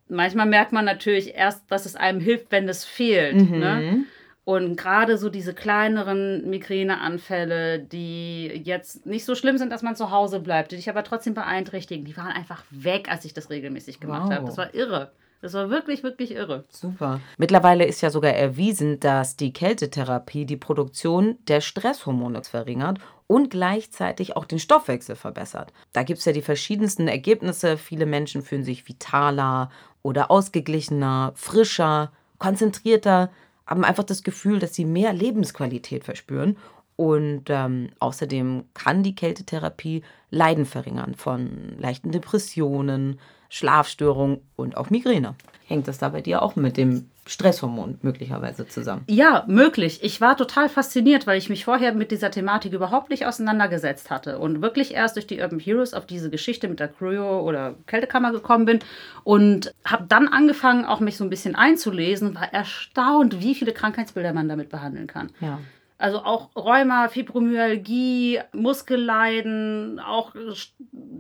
manchmal 0.10 0.46
merkt 0.46 0.74
man 0.74 0.86
natürlich 0.86 1.34
erst, 1.36 1.64
dass 1.70 1.86
es 1.86 1.96
einem 1.96 2.20
hilft, 2.20 2.52
wenn 2.52 2.68
es 2.68 2.86
fehlt. 2.86 3.36
Ne? 3.50 4.06
Und 4.48 4.78
gerade 4.78 5.18
so 5.18 5.28
diese 5.30 5.54
kleineren 5.54 6.50
Migräneanfälle, 6.50 7.80
die 7.80 8.48
jetzt 8.64 9.06
nicht 9.06 9.26
so 9.26 9.36
schlimm 9.36 9.58
sind, 9.58 9.74
dass 9.74 9.82
man 9.82 9.98
zu 9.98 10.10
Hause 10.10 10.40
bleibt, 10.40 10.72
die 10.72 10.78
dich 10.78 10.90
aber 10.90 11.04
trotzdem 11.04 11.34
beeinträchtigen, 11.34 12.06
die 12.06 12.16
waren 12.16 12.32
einfach 12.32 12.64
weg, 12.70 13.12
als 13.12 13.26
ich 13.26 13.34
das 13.34 13.50
regelmäßig 13.50 14.00
gemacht 14.00 14.28
Wow. 14.30 14.34
habe. 14.34 14.46
Das 14.46 14.58
war 14.58 14.74
irre. 14.74 15.12
Das 15.42 15.54
war 15.54 15.70
wirklich, 15.70 16.02
wirklich 16.02 16.32
irre. 16.34 16.64
Super. 16.70 17.20
Mittlerweile 17.38 17.84
ist 17.84 18.00
ja 18.00 18.10
sogar 18.10 18.32
erwiesen, 18.32 19.02
dass 19.02 19.36
die 19.36 19.52
Kältetherapie 19.52 20.46
die 20.46 20.56
Produktion 20.56 21.36
der 21.50 21.60
Stresshormone 21.60 22.42
verringert 22.46 23.00
und 23.28 23.50
gleichzeitig 23.50 24.38
auch 24.38 24.46
den 24.46 24.60
Stoffwechsel 24.60 25.18
verbessert. 25.18 25.74
Da 25.92 26.04
gibt 26.04 26.20
es 26.20 26.26
ja 26.26 26.32
die 26.32 26.42
verschiedensten 26.42 27.10
Ergebnisse. 27.10 27.78
Viele 27.78 28.06
Menschen 28.06 28.44
fühlen 28.44 28.64
sich 28.64 28.88
vitaler 28.88 29.72
oder 30.04 30.32
ausgeglichener, 30.32 31.34
frischer, 31.36 32.14
konzentrierter, 32.40 33.30
haben 33.68 33.84
einfach 33.84 34.06
das 34.06 34.24
Gefühl, 34.24 34.60
dass 34.60 34.74
sie 34.74 34.86
mehr 34.86 35.14
Lebensqualität 35.14 36.06
verspüren. 36.06 36.58
Und 36.96 37.44
ähm, 37.50 37.90
außerdem 38.00 38.64
kann 38.74 39.04
die 39.04 39.14
Kältetherapie 39.14 40.02
Leiden 40.32 40.66
verringern 40.66 41.14
von 41.14 41.78
leichten 41.78 42.12
Depressionen, 42.12 43.20
Schlafstörungen 43.50 44.42
und 44.56 44.78
auch 44.78 44.90
Migräne. 44.90 45.36
Hängt 45.68 45.88
das 45.88 45.98
da 45.98 46.10
bei 46.10 46.22
dir 46.22 46.42
auch 46.42 46.56
mit 46.56 46.78
dem 46.78 47.10
Stresshormon 47.26 48.00
möglicherweise 48.02 48.68
zusammen? 48.68 49.04
Ja, 49.08 49.44
möglich. 49.48 50.00
Ich 50.02 50.22
war 50.22 50.38
total 50.38 50.70
fasziniert, 50.70 51.28
weil 51.28 51.38
ich 51.38 51.50
mich 51.50 51.66
vorher 51.66 51.94
mit 51.94 52.12
dieser 52.12 52.32
Thematik 52.32 52.72
überhaupt 52.74 53.10
nicht 53.10 53.26
auseinandergesetzt 53.26 54.10
hatte 54.10 54.40
und 54.40 54.62
wirklich 54.62 54.94
erst 54.94 55.18
durch 55.18 55.28
die 55.28 55.42
Urban 55.42 55.60
Heroes 55.60 55.94
auf 55.94 56.06
diese 56.06 56.30
Geschichte 56.30 56.68
mit 56.70 56.80
der 56.80 56.88
Cryo 56.88 57.42
oder 57.42 57.76
Kältekammer 57.86 58.32
gekommen 58.32 58.66
bin 58.66 58.80
und 59.24 59.74
habe 59.84 60.06
dann 60.08 60.30
angefangen, 60.30 60.86
auch 60.86 61.02
mich 61.02 61.18
so 61.18 61.26
ein 61.26 61.30
bisschen 61.30 61.56
einzulesen, 61.56 62.36
war 62.36 62.54
erstaunt, 62.54 63.42
wie 63.42 63.56
viele 63.56 63.74
Krankheitsbilder 63.74 64.32
man 64.32 64.48
damit 64.48 64.70
behandeln 64.70 65.08
kann. 65.08 65.32
Ja. 65.42 65.60
Also 66.00 66.20
auch 66.20 66.56
Rheuma, 66.56 67.10
Fibromyalgie, 67.10 68.40
Muskelleiden, 68.54 70.00
auch 70.00 70.36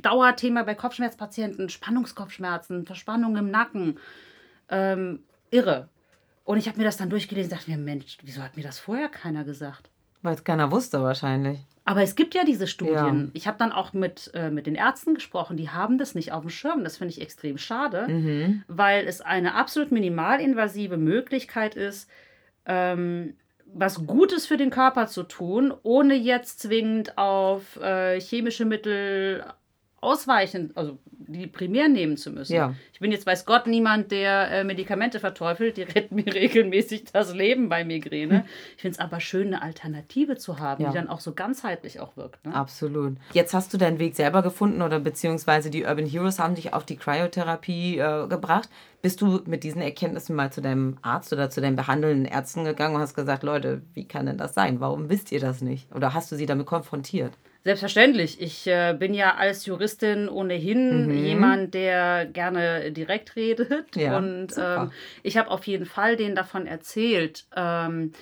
Dauerthema 0.02 0.64
bei 0.64 0.76
Kopfschmerzpatienten, 0.76 1.70
Spannungskopfschmerzen, 1.70 2.86
Verspannung 2.86 3.38
im 3.38 3.50
Nacken. 3.52 4.00
Ähm, 4.70 5.24
irre. 5.52 5.90
Und 6.44 6.58
ich 6.58 6.68
habe 6.68 6.78
mir 6.78 6.84
das 6.86 6.98
dann 6.98 7.10
durchgelesen 7.10 7.52
und 7.52 7.58
dachte 7.60 7.72
mir, 7.72 7.78
Mensch, 7.78 8.18
wieso 8.24 8.42
hat 8.42 8.56
mir 8.58 8.64
das 8.64 8.80
vorher 8.80 9.10
keiner 9.10 9.44
gesagt? 9.44 9.90
Weil 10.22 10.36
es 10.36 10.44
keiner 10.44 10.72
wusste 10.72 11.02
wahrscheinlich. 11.02 11.60
Aber 11.86 12.02
es 12.02 12.16
gibt 12.16 12.34
ja 12.36 12.44
diese 12.44 12.68
Studien. 12.68 13.26
Ja. 13.26 13.30
Ich 13.34 13.48
habe 13.48 13.58
dann 13.58 13.72
auch 13.72 13.94
mit, 13.94 14.32
äh, 14.34 14.50
mit 14.50 14.68
den 14.68 14.76
Ärzten 14.76 15.14
gesprochen, 15.16 15.56
die 15.56 15.70
haben 15.70 15.98
das 15.98 16.16
nicht 16.16 16.34
auf 16.34 16.42
dem 16.42 16.50
Schirm. 16.50 16.84
Das 16.84 16.98
finde 16.98 17.14
ich 17.14 17.22
extrem 17.22 17.58
schade, 17.58 18.08
Mhm. 18.10 18.64
weil 18.68 19.08
es 19.08 19.22
eine 19.22 19.56
absolut 19.56 19.92
minimalinvasive 19.92 20.98
Möglichkeit 20.98 21.76
ist, 21.76 22.10
ähm, 22.66 23.36
was 23.74 24.06
Gutes 24.06 24.46
für 24.46 24.58
den 24.58 24.70
Körper 24.70 25.08
zu 25.08 25.24
tun, 25.24 25.74
ohne 25.84 26.16
jetzt 26.16 26.60
zwingend 26.62 27.18
auf 27.18 27.78
äh, 27.78 28.20
chemische 28.20 28.66
Mittel 28.66 29.46
ausweichen, 30.08 30.72
also 30.76 30.98
die 31.28 31.48
primär 31.48 31.90
nehmen 31.90 32.16
zu 32.16 32.32
müssen. 32.32 32.54
Ja. 32.54 32.74
Ich 32.94 33.00
bin 33.00 33.12
jetzt, 33.12 33.26
weiß 33.26 33.46
Gott, 33.46 33.68
niemand, 33.68 34.12
der 34.12 34.50
äh, 34.50 34.64
Medikamente 34.64 35.20
verteufelt. 35.20 35.76
Die 35.78 35.84
retten 35.84 36.16
mir 36.16 36.26
regelmäßig 36.34 37.06
das 37.12 37.34
Leben 37.34 37.68
bei 37.68 37.84
Migräne. 37.84 38.46
Ich 38.76 38.82
finde 38.82 38.96
es 38.96 39.00
aber 39.00 39.20
schön, 39.20 39.48
eine 39.48 39.62
Alternative 39.62 40.38
zu 40.38 40.60
haben, 40.60 40.84
ja. 40.84 40.90
die 40.90 40.96
dann 40.96 41.10
auch 41.10 41.20
so 41.20 41.34
ganzheitlich 41.34 42.00
auch 42.00 42.16
wirkt. 42.16 42.46
Ne? 42.46 42.56
Absolut. 42.56 43.18
Jetzt 43.34 43.54
hast 43.54 43.74
du 43.74 43.78
deinen 43.78 44.00
Weg 44.00 44.16
selber 44.16 44.42
gefunden 44.42 44.82
oder 44.82 45.00
beziehungsweise 45.00 45.70
die 45.70 45.84
Urban 45.84 46.06
Heroes 46.06 46.40
haben 46.40 46.56
dich 46.56 46.74
auf 46.74 46.86
die 46.86 46.96
Cryotherapie 46.96 47.98
äh, 47.98 48.28
gebracht. 48.28 48.70
Bist 49.02 49.22
du 49.22 49.42
mit 49.46 49.64
diesen 49.64 49.82
Erkenntnissen 49.82 50.36
mal 50.36 50.52
zu 50.52 50.62
deinem 50.62 50.98
Arzt 51.02 51.32
oder 51.34 51.50
zu 51.50 51.62
deinen 51.62 51.76
behandelnden 51.76 52.26
Ärzten 52.26 52.64
gegangen 52.64 52.96
und 52.96 53.02
hast 53.02 53.14
gesagt, 53.16 53.44
Leute, 53.44 53.82
wie 53.94 54.08
kann 54.08 54.26
denn 54.26 54.38
das 54.38 54.54
sein? 54.54 54.80
Warum 54.80 55.10
wisst 55.10 55.32
ihr 55.32 55.40
das 55.40 55.62
nicht? 55.62 55.94
Oder 55.94 56.14
hast 56.14 56.32
du 56.32 56.36
sie 56.36 56.46
damit 56.46 56.66
konfrontiert? 56.66 57.34
Selbstverständlich. 57.68 58.40
Ich 58.40 58.66
äh, 58.68 58.96
bin 58.98 59.14
ja 59.14 59.36
als 59.36 59.66
Juristin 59.66 60.30
ohnehin 60.30 61.08
mhm. 61.08 61.26
jemand, 61.26 61.74
der 61.74 62.26
gerne 62.26 62.94
direkt 62.94 63.36
redet. 63.36 63.94
Ja, 63.98 64.16
und 64.16 64.54
ähm, 64.58 64.92
ich 65.22 65.36
habe 65.36 65.52
auf 65.52 65.68
jeden 65.68 65.86
Fall 65.86 66.16
denen 66.16 66.34
davon 66.34 66.66
erzählt. 66.66 67.46
Ähm, 67.58 68.14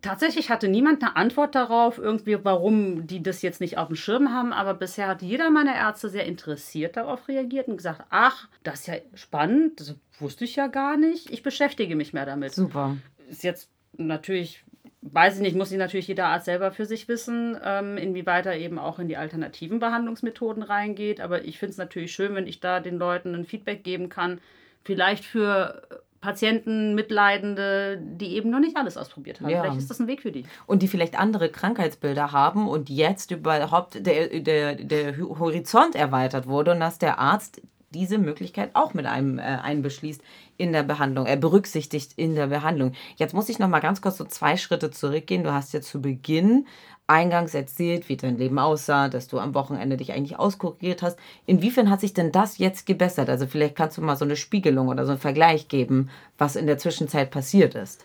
tatsächlich 0.00 0.48
hatte 0.48 0.68
niemand 0.68 1.02
eine 1.02 1.16
Antwort 1.16 1.54
darauf, 1.54 1.98
irgendwie, 1.98 2.42
warum 2.42 3.06
die 3.06 3.22
das 3.22 3.42
jetzt 3.42 3.60
nicht 3.60 3.76
auf 3.76 3.88
dem 3.88 3.96
Schirm 3.96 4.32
haben. 4.32 4.54
Aber 4.54 4.72
bisher 4.72 5.06
hat 5.08 5.20
jeder 5.20 5.50
meiner 5.50 5.74
Ärzte 5.74 6.08
sehr 6.08 6.24
interessiert 6.24 6.96
darauf 6.96 7.28
reagiert 7.28 7.68
und 7.68 7.76
gesagt: 7.76 8.06
Ach, 8.08 8.48
das 8.62 8.80
ist 8.80 8.86
ja 8.86 8.94
spannend. 9.12 9.80
Das 9.80 9.96
wusste 10.18 10.46
ich 10.46 10.56
ja 10.56 10.66
gar 10.66 10.96
nicht. 10.96 11.28
Ich 11.30 11.42
beschäftige 11.42 11.94
mich 11.94 12.14
mehr 12.14 12.24
damit. 12.24 12.54
Super. 12.54 12.96
Ist 13.28 13.44
jetzt 13.44 13.68
natürlich 13.98 14.64
weiß 15.02 15.36
ich 15.36 15.42
nicht, 15.42 15.56
muss 15.56 15.68
sich 15.68 15.78
natürlich 15.78 16.08
jeder 16.08 16.26
Arzt 16.26 16.46
selber 16.46 16.72
für 16.72 16.84
sich 16.84 17.08
wissen, 17.08 17.56
ähm, 17.64 17.96
inwieweit 17.96 18.46
er 18.46 18.56
eben 18.56 18.78
auch 18.78 18.98
in 18.98 19.08
die 19.08 19.16
alternativen 19.16 19.78
Behandlungsmethoden 19.78 20.62
reingeht. 20.62 21.20
Aber 21.20 21.44
ich 21.44 21.58
finde 21.58 21.72
es 21.72 21.78
natürlich 21.78 22.12
schön, 22.12 22.34
wenn 22.34 22.46
ich 22.46 22.60
da 22.60 22.80
den 22.80 22.98
Leuten 22.98 23.34
ein 23.34 23.44
Feedback 23.44 23.84
geben 23.84 24.08
kann. 24.08 24.40
Vielleicht 24.84 25.24
für 25.24 25.82
Patienten, 26.20 26.96
Mitleidende, 26.96 28.00
die 28.02 28.34
eben 28.34 28.50
noch 28.50 28.58
nicht 28.58 28.76
alles 28.76 28.96
ausprobiert 28.96 29.40
haben. 29.40 29.50
Ja. 29.50 29.62
Vielleicht 29.62 29.78
ist 29.78 29.90
das 29.90 30.00
ein 30.00 30.08
Weg 30.08 30.22
für 30.22 30.32
die. 30.32 30.44
Und 30.66 30.82
die 30.82 30.88
vielleicht 30.88 31.16
andere 31.16 31.48
Krankheitsbilder 31.48 32.32
haben 32.32 32.68
und 32.68 32.90
jetzt 32.90 33.30
überhaupt 33.30 34.04
der, 34.04 34.40
der, 34.40 34.74
der 34.74 35.16
Horizont 35.16 35.94
erweitert 35.94 36.48
wurde 36.48 36.72
und 36.72 36.80
dass 36.80 36.98
der 36.98 37.20
Arzt 37.20 37.62
diese 37.90 38.18
Möglichkeit 38.18 38.70
auch 38.74 38.94
mit 38.94 39.06
einem 39.06 39.38
äh, 39.38 39.42
einbeschließt 39.42 40.22
in 40.56 40.72
der 40.72 40.82
Behandlung, 40.82 41.26
äh, 41.26 41.36
berücksichtigt 41.36 42.12
in 42.16 42.34
der 42.34 42.48
Behandlung. 42.48 42.92
Jetzt 43.16 43.34
muss 43.34 43.48
ich 43.48 43.58
noch 43.58 43.68
mal 43.68 43.80
ganz 43.80 44.02
kurz 44.02 44.18
so 44.18 44.24
zwei 44.24 44.56
Schritte 44.56 44.90
zurückgehen. 44.90 45.44
Du 45.44 45.52
hast 45.52 45.72
ja 45.72 45.80
zu 45.80 46.02
Beginn 46.02 46.66
eingangs 47.06 47.54
erzählt, 47.54 48.08
wie 48.10 48.18
dein 48.18 48.36
Leben 48.36 48.58
aussah, 48.58 49.08
dass 49.08 49.28
du 49.28 49.38
am 49.38 49.54
Wochenende 49.54 49.96
dich 49.96 50.12
eigentlich 50.12 50.38
auskuriert 50.38 51.00
hast. 51.00 51.18
Inwiefern 51.46 51.88
hat 51.88 52.00
sich 52.00 52.12
denn 52.12 52.32
das 52.32 52.58
jetzt 52.58 52.84
gebessert? 52.84 53.30
Also 53.30 53.46
vielleicht 53.46 53.76
kannst 53.76 53.96
du 53.96 54.02
mal 54.02 54.16
so 54.16 54.26
eine 54.26 54.36
Spiegelung 54.36 54.88
oder 54.88 55.06
so 55.06 55.12
einen 55.12 55.20
Vergleich 55.20 55.68
geben, 55.68 56.10
was 56.36 56.56
in 56.56 56.66
der 56.66 56.76
Zwischenzeit 56.76 57.30
passiert 57.30 57.74
ist. 57.74 58.04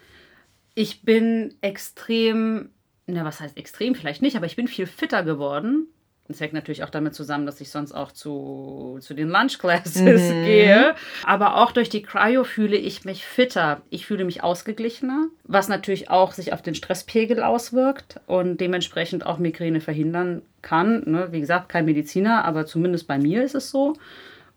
Ich 0.76 1.04
bin 1.04 1.54
extrem, 1.60 2.70
na 3.06 3.26
was 3.26 3.42
heißt 3.42 3.58
extrem 3.58 3.94
vielleicht 3.94 4.22
nicht, 4.22 4.38
aber 4.38 4.46
ich 4.46 4.56
bin 4.56 4.70
viel 4.70 4.88
fitter 4.88 5.24
geworden 5.24 5.88
das 6.28 6.40
hängt 6.40 6.54
natürlich 6.54 6.84
auch 6.84 6.90
damit 6.90 7.14
zusammen, 7.14 7.46
dass 7.46 7.60
ich 7.60 7.70
sonst 7.70 7.92
auch 7.92 8.12
zu, 8.12 8.98
zu 9.02 9.14
den 9.14 9.28
Lunch 9.28 9.60
Classes 9.60 10.02
mhm. 10.02 10.46
gehe. 10.46 10.96
Aber 11.26 11.58
auch 11.58 11.74
durch 11.74 11.90
die 11.90 12.02
Cryo 12.02 12.46
fühle 12.46 12.78
ich 12.78 13.04
mich 13.04 13.26
fitter. 13.26 13.82
Ich 13.90 14.06
fühle 14.06 14.24
mich 14.24 14.42
ausgeglichener, 14.42 15.28
was 15.44 15.68
natürlich 15.68 16.10
auch 16.10 16.32
sich 16.32 16.54
auf 16.54 16.62
den 16.62 16.76
Stresspegel 16.76 17.44
auswirkt 17.44 18.22
und 18.26 18.62
dementsprechend 18.62 19.26
auch 19.26 19.38
Migräne 19.38 19.82
verhindern 19.82 20.44
kann. 20.62 21.04
Ne? 21.06 21.28
Wie 21.32 21.42
gesagt, 21.42 21.68
kein 21.68 21.86
Mediziner, 21.86 22.46
aber 22.46 22.66
zumindest 22.66 23.06
bei 23.06 23.18
mir 23.18 23.44
ist 23.44 23.56
es 23.56 23.70
so. 23.70 23.98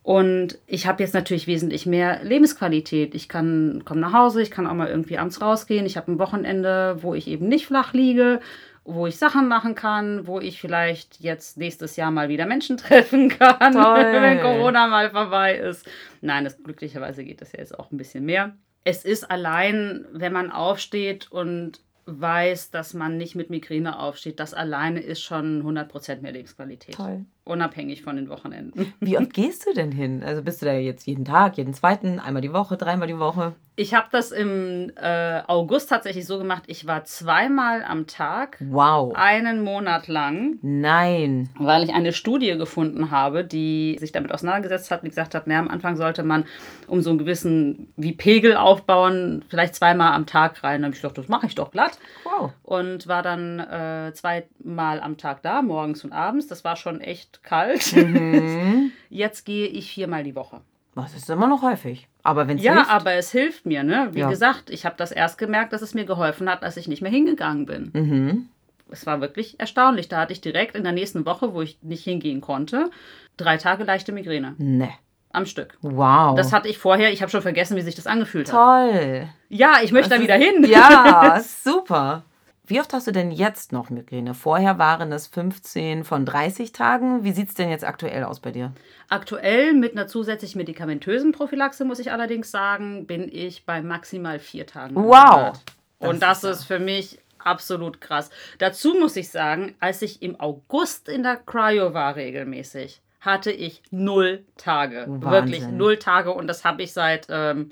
Und 0.04 0.60
ich 0.68 0.86
habe 0.86 1.02
jetzt 1.02 1.14
natürlich 1.14 1.48
wesentlich 1.48 1.84
mehr 1.84 2.22
Lebensqualität. 2.22 3.16
Ich 3.16 3.28
kann 3.28 3.82
komme 3.84 4.00
nach 4.00 4.12
Hause, 4.12 4.40
ich 4.40 4.52
kann 4.52 4.68
auch 4.68 4.74
mal 4.74 4.86
irgendwie 4.86 5.18
abends 5.18 5.42
rausgehen. 5.42 5.84
Ich 5.84 5.96
habe 5.96 6.12
ein 6.12 6.20
Wochenende, 6.20 6.98
wo 7.00 7.14
ich 7.14 7.26
eben 7.26 7.48
nicht 7.48 7.66
flach 7.66 7.92
liege 7.92 8.38
wo 8.86 9.06
ich 9.06 9.18
Sachen 9.18 9.48
machen 9.48 9.74
kann, 9.74 10.26
wo 10.26 10.40
ich 10.40 10.60
vielleicht 10.60 11.20
jetzt 11.20 11.56
nächstes 11.56 11.96
Jahr 11.96 12.10
mal 12.10 12.28
wieder 12.28 12.46
Menschen 12.46 12.76
treffen 12.76 13.28
kann, 13.28 13.74
wenn 13.74 14.40
Corona 14.40 14.86
mal 14.86 15.10
vorbei 15.10 15.56
ist. 15.56 15.88
Nein, 16.20 16.44
das, 16.44 16.62
glücklicherweise 16.62 17.24
geht 17.24 17.40
das 17.40 17.52
ja 17.52 17.58
jetzt 17.58 17.78
auch 17.78 17.90
ein 17.90 17.96
bisschen 17.96 18.24
mehr. 18.24 18.56
Es 18.84 19.04
ist 19.04 19.30
allein, 19.30 20.06
wenn 20.12 20.32
man 20.32 20.52
aufsteht 20.52 21.30
und 21.32 21.80
weiß, 22.06 22.70
dass 22.70 22.94
man 22.94 23.16
nicht 23.16 23.34
mit 23.34 23.50
Migräne 23.50 23.98
aufsteht, 23.98 24.38
das 24.38 24.54
alleine 24.54 25.00
ist 25.00 25.22
schon 25.22 25.62
100% 25.64 26.20
mehr 26.20 26.32
Lebensqualität. 26.32 26.94
Toll. 26.94 27.24
Unabhängig 27.46 28.02
von 28.02 28.16
den 28.16 28.28
Wochenenden. 28.28 28.92
Wie 29.00 29.16
oft 29.16 29.32
gehst 29.32 29.66
du 29.66 29.72
denn 29.72 29.92
hin? 29.92 30.24
Also 30.24 30.42
bist 30.42 30.62
du 30.62 30.66
da 30.66 30.72
jetzt 30.72 31.06
jeden 31.06 31.24
Tag, 31.24 31.56
jeden 31.56 31.74
zweiten, 31.74 32.18
einmal 32.18 32.42
die 32.42 32.52
Woche, 32.52 32.76
dreimal 32.76 33.06
die 33.06 33.20
Woche? 33.20 33.54
Ich 33.78 33.94
habe 33.94 34.08
das 34.10 34.32
im 34.32 34.90
äh, 34.96 35.42
August 35.46 35.90
tatsächlich 35.90 36.26
so 36.26 36.38
gemacht. 36.38 36.62
Ich 36.66 36.86
war 36.86 37.04
zweimal 37.04 37.84
am 37.84 38.06
Tag. 38.06 38.56
Wow. 38.60 39.14
Einen 39.14 39.62
Monat 39.62 40.08
lang. 40.08 40.58
Nein. 40.62 41.50
Weil 41.58 41.84
ich 41.84 41.94
eine 41.94 42.14
Studie 42.14 42.56
gefunden 42.56 43.10
habe, 43.10 43.44
die 43.44 43.98
sich 44.00 44.12
damit 44.12 44.32
auseinandergesetzt 44.32 44.90
hat 44.90 45.02
und 45.02 45.10
gesagt 45.10 45.34
hat, 45.34 45.46
naja, 45.46 45.60
am 45.60 45.68
Anfang 45.68 45.96
sollte 45.96 46.22
man 46.22 46.46
um 46.86 47.02
so 47.02 47.10
einen 47.10 47.18
gewissen 47.18 47.92
wie 47.96 48.12
Pegel 48.12 48.56
aufbauen, 48.56 49.44
vielleicht 49.48 49.74
zweimal 49.74 50.14
am 50.14 50.24
Tag 50.24 50.64
rein. 50.64 50.80
Da 50.80 50.86
habe 50.86 50.96
ich 50.96 51.02
gedacht, 51.02 51.18
das 51.18 51.28
mache 51.28 51.46
ich 51.46 51.54
doch 51.54 51.70
glatt. 51.70 51.98
Wow. 52.24 52.52
Und 52.62 53.06
war 53.06 53.22
dann 53.22 53.60
äh, 53.60 54.12
zweimal 54.14 55.00
am 55.00 55.18
Tag 55.18 55.42
da, 55.42 55.60
morgens 55.60 56.02
und 56.02 56.12
abends. 56.12 56.46
Das 56.46 56.64
war 56.64 56.76
schon 56.76 57.02
echt 57.02 57.35
kalt. 57.42 57.94
Mhm. 57.96 58.92
Jetzt 59.10 59.44
gehe 59.44 59.66
ich 59.66 59.90
viermal 59.92 60.24
die 60.24 60.34
Woche. 60.34 60.60
Das 60.94 61.14
ist 61.14 61.28
immer 61.28 61.46
noch 61.46 61.62
häufig. 61.62 62.08
Aber 62.22 62.48
wenn 62.48 62.56
Ja, 62.58 62.74
hilft, 62.74 62.90
aber 62.90 63.12
es 63.12 63.30
hilft 63.30 63.66
mir, 63.66 63.82
ne? 63.82 64.08
Wie 64.12 64.20
ja. 64.20 64.30
gesagt, 64.30 64.70
ich 64.70 64.86
habe 64.86 64.96
das 64.96 65.12
erst 65.12 65.36
gemerkt, 65.38 65.72
dass 65.72 65.82
es 65.82 65.92
mir 65.94 66.06
geholfen 66.06 66.48
hat, 66.48 66.62
als 66.62 66.76
ich 66.78 66.88
nicht 66.88 67.02
mehr 67.02 67.10
hingegangen 67.10 67.66
bin. 67.66 67.90
Mhm. 67.92 68.48
Es 68.90 69.04
war 69.04 69.20
wirklich 69.20 69.60
erstaunlich. 69.60 70.08
Da 70.08 70.18
hatte 70.20 70.32
ich 70.32 70.40
direkt 70.40 70.74
in 70.74 70.84
der 70.84 70.92
nächsten 70.92 71.26
Woche, 71.26 71.52
wo 71.52 71.60
ich 71.60 71.78
nicht 71.82 72.04
hingehen 72.04 72.40
konnte, 72.40 72.90
drei 73.36 73.58
Tage 73.58 73.84
leichte 73.84 74.12
Migräne. 74.12 74.54
Ne. 74.58 74.88
Am 75.32 75.44
Stück. 75.44 75.76
Wow. 75.82 76.34
Das 76.34 76.52
hatte 76.52 76.68
ich 76.68 76.78
vorher, 76.78 77.12
ich 77.12 77.20
habe 77.20 77.30
schon 77.30 77.42
vergessen, 77.42 77.76
wie 77.76 77.82
sich 77.82 77.94
das 77.94 78.06
angefühlt 78.06 78.48
Toll. 78.48 78.56
hat. 78.58 78.90
Toll. 78.92 79.28
Ja, 79.50 79.74
ich 79.82 79.92
möchte 79.92 80.08
das 80.10 80.18
da 80.18 80.24
wieder 80.24 80.36
hin. 80.36 80.64
Ja, 80.64 81.40
super. 81.62 82.24
Wie 82.68 82.80
oft 82.80 82.92
hast 82.92 83.06
du 83.06 83.12
denn 83.12 83.30
jetzt 83.30 83.70
noch 83.70 83.90
Migräne? 83.90 84.34
Vorher 84.34 84.78
waren 84.78 85.12
es 85.12 85.28
15 85.28 86.02
von 86.02 86.24
30 86.26 86.72
Tagen. 86.72 87.22
Wie 87.22 87.32
sieht 87.32 87.48
es 87.48 87.54
denn 87.54 87.70
jetzt 87.70 87.84
aktuell 87.84 88.24
aus 88.24 88.40
bei 88.40 88.50
dir? 88.50 88.72
Aktuell 89.08 89.72
mit 89.72 89.92
einer 89.92 90.08
zusätzlich 90.08 90.56
medikamentösen 90.56 91.30
Prophylaxe, 91.30 91.84
muss 91.84 92.00
ich 92.00 92.10
allerdings 92.10 92.50
sagen, 92.50 93.06
bin 93.06 93.28
ich 93.32 93.64
bei 93.66 93.82
maximal 93.82 94.40
vier 94.40 94.66
Tagen. 94.66 94.96
Wow! 94.96 95.52
Und 95.98 96.22
das, 96.22 96.40
das 96.40 96.50
ist, 96.50 96.60
ist 96.60 96.66
für 96.66 96.80
mich 96.80 97.20
absolut 97.38 98.00
krass. 98.00 98.30
Dazu 98.58 98.94
muss 98.94 99.14
ich 99.14 99.30
sagen, 99.30 99.76
als 99.78 100.02
ich 100.02 100.20
im 100.20 100.38
August 100.40 101.08
in 101.08 101.22
der 101.22 101.36
Cryo 101.36 101.94
war 101.94 102.16
regelmäßig, 102.16 103.00
hatte 103.20 103.52
ich 103.52 103.82
null 103.90 104.44
Tage. 104.56 105.04
Wahnsinn. 105.06 105.30
Wirklich 105.30 105.68
null 105.68 105.98
Tage. 105.98 106.32
Und 106.32 106.48
das 106.48 106.64
habe 106.64 106.82
ich 106.82 106.92
seit 106.92 107.28
ähm, 107.30 107.70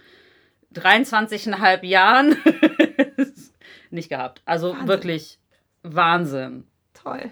23,5 0.74 1.84
Jahren 1.84 2.36
nicht 3.94 4.08
gehabt. 4.08 4.42
Also 4.44 4.70
Wahnsinn. 4.72 4.88
wirklich 4.88 5.38
Wahnsinn. 5.82 6.64
Toll. 6.92 7.30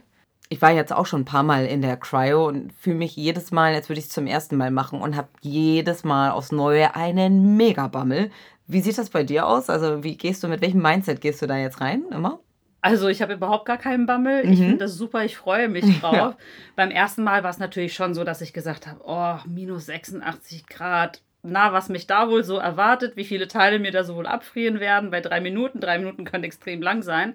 Ich 0.49 0.61
war 0.61 0.71
jetzt 0.71 0.93
auch 0.93 1.07
schon 1.07 1.23
ein 1.23 1.27
paar 1.27 1.43
Mal 1.43 1.65
in 1.65 1.81
der 1.81 1.97
Cryo 1.97 2.47
und 2.47 2.73
fühle 2.75 2.97
mich 2.97 3.17
jedes 3.17 3.53
Mal, 3.53 3.75
als 3.75 3.89
würde 3.89 4.01
ich 4.01 4.07
es 4.07 4.13
zum 4.13 4.27
ersten 4.27 4.57
Mal 4.57 4.71
machen 4.71 5.01
und 5.01 5.17
habe 5.17 5.29
jedes 5.41 6.05
Mal 6.05 6.31
aufs 6.31 6.53
Neue 6.53 6.95
einen 6.95 7.57
Megabammel. 7.57 8.31
Wie 8.67 8.81
sieht 8.81 8.99
das 8.99 9.09
bei 9.11 9.25
dir 9.25 9.47
aus? 9.47 9.71
Also, 9.71 10.05
wie 10.05 10.17
gehst 10.17 10.43
du, 10.43 10.49
mit 10.49 10.61
welchem 10.61 10.83
Mindset 10.83 11.21
gehst 11.23 11.41
du 11.41 11.47
da 11.47 11.57
jetzt 11.57 11.81
rein? 11.81 12.05
Immer? 12.11 12.41
Also 12.83 13.07
ich 13.09 13.23
habe 13.23 13.35
überhaupt 13.35 13.65
gar 13.65 13.79
keinen 13.79 14.07
Bammel. 14.07 14.45
Mhm. 14.45 14.53
Ich 14.53 14.59
finde 14.59 14.79
das 14.79 14.97
super, 14.97 15.25
ich 15.25 15.37
freue 15.37 15.69
mich 15.69 15.85
drauf. 16.01 16.15
Ja. 16.15 16.37
Beim 16.77 16.91
ersten 16.91 17.23
Mal 17.23 17.45
war 17.45 17.51
es 17.51 17.59
natürlich 17.59 17.95
schon 17.95 18.13
so, 18.13 18.25
dass 18.25 18.41
ich 18.41 18.53
gesagt 18.53 18.87
habe, 18.87 19.01
oh, 19.05 19.37
minus 19.49 19.87
86 19.87 20.67
Grad, 20.67 21.23
na, 21.43 21.73
was 21.73 21.89
mich 21.89 22.07
da 22.07 22.31
wohl 22.31 22.45
so 22.45 22.57
erwartet, 22.57 23.17
wie 23.17 23.25
viele 23.25 23.49
Teile 23.49 23.79
mir 23.79 23.91
da 23.91 24.05
so 24.05 24.15
wohl 24.15 24.27
abfrieren 24.27 24.81
werden 24.81 25.11
bei 25.11 25.21
drei 25.21 25.41
Minuten. 25.41 25.81
Drei 25.81 25.99
Minuten 25.99 26.25
können 26.25 26.45
extrem 26.45 26.81
lang 26.81 27.03
sein. 27.03 27.35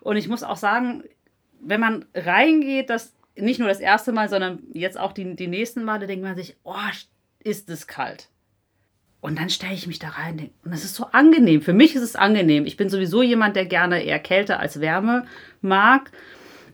Und 0.00 0.16
ich 0.16 0.28
muss 0.28 0.42
auch 0.42 0.56
sagen, 0.56 1.04
wenn 1.60 1.80
man 1.80 2.04
reingeht, 2.14 2.90
das 2.90 3.14
nicht 3.36 3.60
nur 3.60 3.68
das 3.68 3.80
erste 3.80 4.12
Mal, 4.12 4.28
sondern 4.28 4.60
jetzt 4.72 4.98
auch 4.98 5.12
die, 5.12 5.36
die 5.36 5.46
nächsten 5.46 5.84
Male, 5.84 6.06
denkt 6.06 6.24
man 6.24 6.36
sich, 6.36 6.56
oh, 6.64 6.74
ist 7.38 7.70
es 7.70 7.86
kalt. 7.86 8.28
Und 9.20 9.38
dann 9.38 9.50
stelle 9.50 9.74
ich 9.74 9.86
mich 9.86 9.98
da 9.98 10.10
rein 10.10 10.50
und 10.64 10.70
das 10.70 10.84
ist 10.84 10.94
so 10.94 11.06
angenehm. 11.06 11.60
Für 11.60 11.72
mich 11.72 11.96
ist 11.96 12.02
es 12.02 12.14
angenehm. 12.14 12.66
Ich 12.66 12.76
bin 12.76 12.88
sowieso 12.88 13.22
jemand, 13.22 13.56
der 13.56 13.66
gerne 13.66 14.02
eher 14.02 14.20
Kälte 14.20 14.58
als 14.58 14.80
Wärme 14.80 15.26
mag. 15.60 16.12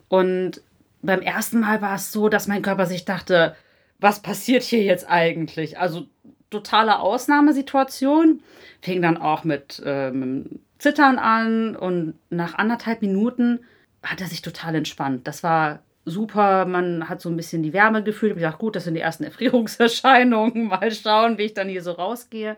Und 0.08 0.60
beim 1.00 1.22
ersten 1.22 1.60
Mal 1.60 1.80
war 1.80 1.94
es 1.94 2.12
so, 2.12 2.28
dass 2.28 2.46
mein 2.46 2.60
Körper 2.60 2.84
sich 2.84 3.06
dachte, 3.06 3.56
was 3.98 4.20
passiert 4.20 4.62
hier 4.62 4.82
jetzt 4.82 5.08
eigentlich? 5.08 5.78
Also 5.78 6.06
totale 6.54 6.98
Ausnahmesituation. 7.00 8.42
Fing 8.80 9.02
dann 9.02 9.16
auch 9.16 9.44
mit, 9.44 9.82
äh, 9.84 10.10
mit 10.10 10.60
Zittern 10.78 11.18
an 11.18 11.76
und 11.76 12.14
nach 12.30 12.54
anderthalb 12.54 13.02
Minuten 13.02 13.60
hat 14.02 14.20
er 14.20 14.26
sich 14.26 14.42
total 14.42 14.74
entspannt. 14.74 15.26
Das 15.26 15.42
war 15.42 15.80
super. 16.04 16.66
Man 16.66 17.08
hat 17.08 17.20
so 17.20 17.28
ein 17.28 17.36
bisschen 17.36 17.62
die 17.62 17.72
Wärme 17.72 18.02
gefühlt. 18.02 18.32
Ich 18.32 18.36
gesagt, 18.36 18.58
gut, 18.58 18.76
das 18.76 18.84
sind 18.84 18.94
die 18.94 19.00
ersten 19.00 19.24
Erfrierungserscheinungen. 19.24 20.68
Mal 20.68 20.90
schauen, 20.92 21.38
wie 21.38 21.44
ich 21.44 21.54
dann 21.54 21.68
hier 21.68 21.82
so 21.82 21.92
rausgehe. 21.92 22.56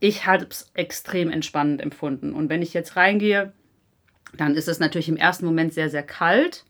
Ich 0.00 0.26
habe 0.26 0.46
es 0.48 0.70
extrem 0.74 1.30
entspannend 1.30 1.80
empfunden. 1.80 2.32
Und 2.32 2.48
wenn 2.48 2.62
ich 2.62 2.72
jetzt 2.72 2.96
reingehe, 2.96 3.52
dann 4.36 4.54
ist 4.54 4.68
es 4.68 4.78
natürlich 4.78 5.08
im 5.08 5.16
ersten 5.16 5.46
Moment 5.46 5.74
sehr, 5.74 5.90
sehr 5.90 6.04
kalt. 6.04 6.64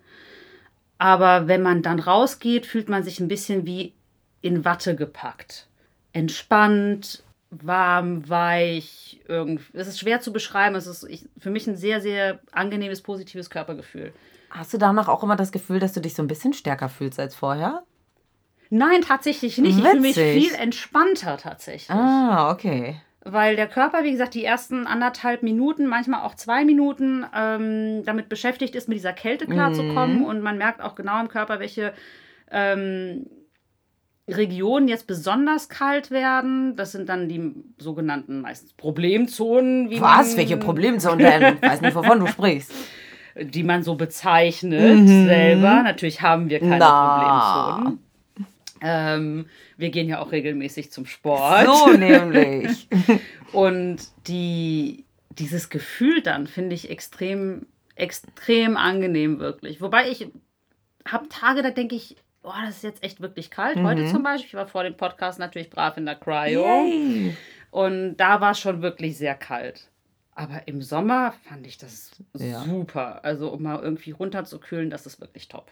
Aber 0.97 1.47
wenn 1.47 1.63
man 1.63 1.83
dann 1.83 2.01
rausgeht, 2.01 2.67
fühlt 2.67 2.89
man 2.89 3.03
sich 3.03 3.21
ein 3.21 3.29
bisschen 3.29 3.67
wie 3.67 3.95
in 4.41 4.65
Watte 4.65 4.97
gepackt. 4.97 5.69
Entspannt, 6.13 7.23
warm, 7.51 8.29
weich. 8.29 9.21
Irgend 9.27 9.63
es 9.73 9.89
ist 9.89 10.01
schwer 10.01 10.21
zu 10.21 10.33
beschreiben. 10.33 10.75
Es 10.75 10.87
ist 10.87 11.07
für 11.39 11.51
mich 11.51 11.67
ein 11.67 11.77
sehr, 11.77 12.01
sehr 12.01 12.41
angenehmes, 12.53 13.03
positives 13.03 13.51
Körpergefühl. 13.51 14.13
Hast 14.51 14.73
du 14.73 14.79
danach 14.79 15.09
auch 15.09 15.23
immer 15.23 15.37
das 15.37 15.53
Gefühl, 15.53 15.79
dass 15.79 15.93
du 15.93 16.01
dich 16.01 16.15
so 16.15 16.23
ein 16.23 16.29
bisschen 16.29 16.53
stärker 16.53 16.89
fühlst 16.89 17.21
als 17.21 17.35
vorher? 17.35 17.83
Nein, 18.71 19.03
tatsächlich 19.03 19.59
nicht. 19.59 19.79
Witzig. 19.79 19.95
Ich 20.05 20.15
fühle 20.15 20.35
mich 20.35 20.49
viel 20.49 20.55
entspannter 20.55 21.37
tatsächlich. 21.39 21.91
Ah, 21.91 22.51
okay. 22.51 23.01
Weil 23.23 23.57
der 23.57 23.67
Körper, 23.67 24.05
wie 24.05 24.13
gesagt, 24.13 24.35
die 24.35 24.45
ersten 24.45 24.87
anderthalb 24.87 25.43
Minuten, 25.43 25.87
manchmal 25.87 26.23
auch 26.23 26.35
zwei 26.35 26.65
Minuten, 26.65 27.27
ähm, 27.35 28.05
damit 28.05 28.29
beschäftigt 28.29 28.75
ist, 28.75 28.89
mit 28.89 28.97
dieser 28.97 29.13
Kälte 29.13 29.47
klarzukommen. 29.47 30.21
Mhm. 30.21 30.25
Und 30.25 30.41
man 30.41 30.57
merkt 30.57 30.81
auch 30.81 30.95
genau 30.95 31.21
im 31.21 31.29
Körper, 31.29 31.61
welche 31.61 31.93
ähm, 32.51 33.27
Regionen 34.29 34.89
jetzt 34.89 35.07
besonders 35.07 35.69
kalt 35.69 36.11
werden. 36.11 36.77
Das 36.77 36.93
sind 36.93 37.09
dann 37.09 37.29
die 37.29 37.53
sogenannten 37.79 38.43
meistens 38.43 38.73
Problemzonen. 38.75 39.91
Was? 40.01 40.37
Welche 40.37 40.57
Problemzonen 40.57 41.19
denn? 41.19 41.57
Ich 41.63 41.63
weiß 41.63 41.81
nicht, 41.81 41.95
wovon 41.95 42.21
du 42.21 42.27
sprichst 42.27 42.73
die 43.41 43.63
man 43.63 43.83
so 43.83 43.95
bezeichnet 43.95 44.99
mhm. 44.99 45.27
selber. 45.27 45.83
Natürlich 45.83 46.23
haben 46.23 46.51
wir 46.51 46.61
keine 46.61 46.79
Na. 46.79 47.73
Problemzonen. 47.75 48.09
Ähm, 48.81 49.47
wir 49.77 49.91
gehen 49.91 50.09
ja 50.09 50.21
auch 50.21 50.33
regelmäßig 50.33 50.93
zum 50.93 51.07
Sport. 51.07 51.67
So 51.67 51.93
nämlich. 51.93 52.89
Und 53.53 53.99
die, 54.27 55.05
dieses 55.31 55.69
Gefühl 55.69 56.23
dann 56.23 56.47
finde 56.47 56.75
ich 56.75 56.91
extrem, 56.91 57.67
extrem 57.95 58.77
angenehm 58.77 59.39
wirklich. 59.39 59.81
Wobei 59.81 60.11
ich 60.11 60.29
habe 61.07 61.29
Tage, 61.29 61.63
da 61.63 61.71
denke 61.71 61.95
ich, 61.95 62.17
oh, 62.43 62.53
das 62.65 62.77
ist 62.77 62.83
jetzt 62.83 63.03
echt 63.03 63.21
wirklich 63.21 63.51
kalt. 63.51 63.77
Mhm. 63.77 63.87
Heute 63.87 64.07
zum 64.07 64.23
Beispiel, 64.23 64.49
ich 64.49 64.55
war 64.55 64.67
vor 64.67 64.85
dem 64.85 64.97
Podcast 64.97 65.39
natürlich 65.39 65.71
brav 65.71 65.97
in 65.97 66.07
der 66.07 66.17
Cryo. 66.17 66.65
Yay. 66.65 67.37
Und 67.71 68.17
da 68.17 68.41
war 68.41 68.53
es 68.53 68.61
schon 68.61 68.83
wirklich 68.83 69.19
sehr 69.19 69.35
kalt. 69.35 69.91
Aber 70.35 70.67
im 70.67 70.83
Sommer 70.83 71.35
fand 71.49 71.67
ich 71.67 71.79
das 71.79 72.13
ja. 72.35 72.61
super. 72.61 73.25
Also, 73.25 73.51
um 73.51 73.63
mal 73.63 73.81
irgendwie 73.83 74.13
runterzukühlen, 74.13 74.89
das 74.89 75.05
ist 75.05 75.21
wirklich 75.21 75.49
top. 75.49 75.71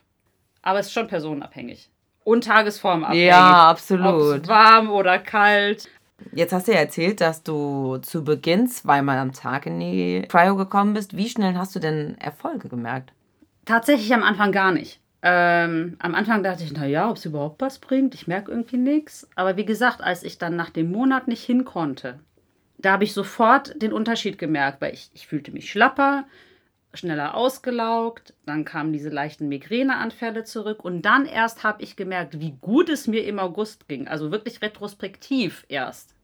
Aber 0.62 0.80
es 0.80 0.86
ist 0.86 0.92
schon 0.92 1.06
personenabhängig. 1.06 1.88
Und 2.24 2.44
tagesformabhängig. 2.44 3.28
Ja, 3.28 3.68
absolut. 3.68 4.48
warm 4.48 4.90
oder 4.90 5.20
kalt. 5.20 5.88
Jetzt 6.32 6.52
hast 6.52 6.66
du 6.66 6.72
ja 6.72 6.78
erzählt, 6.78 7.20
dass 7.20 7.44
du 7.44 7.98
zu 7.98 8.24
Beginn 8.24 8.66
zweimal 8.66 9.18
am 9.18 9.32
Tag 9.32 9.66
in 9.66 9.78
die 9.78 10.24
Cryo 10.28 10.56
gekommen 10.56 10.94
bist. 10.94 11.16
Wie 11.16 11.28
schnell 11.28 11.54
hast 11.54 11.76
du 11.76 11.78
denn 11.78 12.18
Erfolge 12.18 12.68
gemerkt? 12.68 13.12
Tatsächlich 13.66 14.12
am 14.12 14.22
Anfang 14.24 14.50
gar 14.50 14.72
nicht. 14.72 15.00
Ähm, 15.22 15.96
am 15.98 16.14
Anfang 16.14 16.42
dachte 16.42 16.62
ich, 16.62 16.72
naja, 16.72 17.10
ob 17.10 17.16
es 17.16 17.24
überhaupt 17.24 17.60
was 17.60 17.78
bringt. 17.78 18.14
Ich 18.14 18.26
merke 18.26 18.50
irgendwie 18.50 18.76
nichts. 18.76 19.28
Aber 19.34 19.56
wie 19.56 19.64
gesagt, 19.64 20.00
als 20.00 20.22
ich 20.22 20.38
dann 20.38 20.56
nach 20.56 20.70
dem 20.70 20.90
Monat 20.92 21.26
nicht 21.26 21.44
hin 21.44 21.64
konnte, 21.64 22.20
da 22.78 22.92
habe 22.92 23.04
ich 23.04 23.12
sofort 23.12 23.80
den 23.80 23.92
Unterschied 23.92 24.38
gemerkt, 24.38 24.80
weil 24.80 24.92
ich, 24.92 25.10
ich 25.14 25.26
fühlte 25.26 25.50
mich 25.50 25.70
schlapper, 25.70 26.24
schneller 26.94 27.34
ausgelaugt, 27.34 28.34
dann 28.44 28.64
kamen 28.64 28.92
diese 28.92 29.08
leichten 29.08 29.48
Migräneanfälle 29.48 30.44
zurück 30.44 30.84
und 30.84 31.02
dann 31.02 31.26
erst 31.26 31.64
habe 31.64 31.82
ich 31.82 31.96
gemerkt, 31.96 32.40
wie 32.40 32.56
gut 32.60 32.88
es 32.88 33.06
mir 33.06 33.24
im 33.26 33.38
August 33.38 33.88
ging, 33.88 34.08
also 34.08 34.30
wirklich 34.30 34.62
retrospektiv 34.62 35.64
erst. 35.68 36.14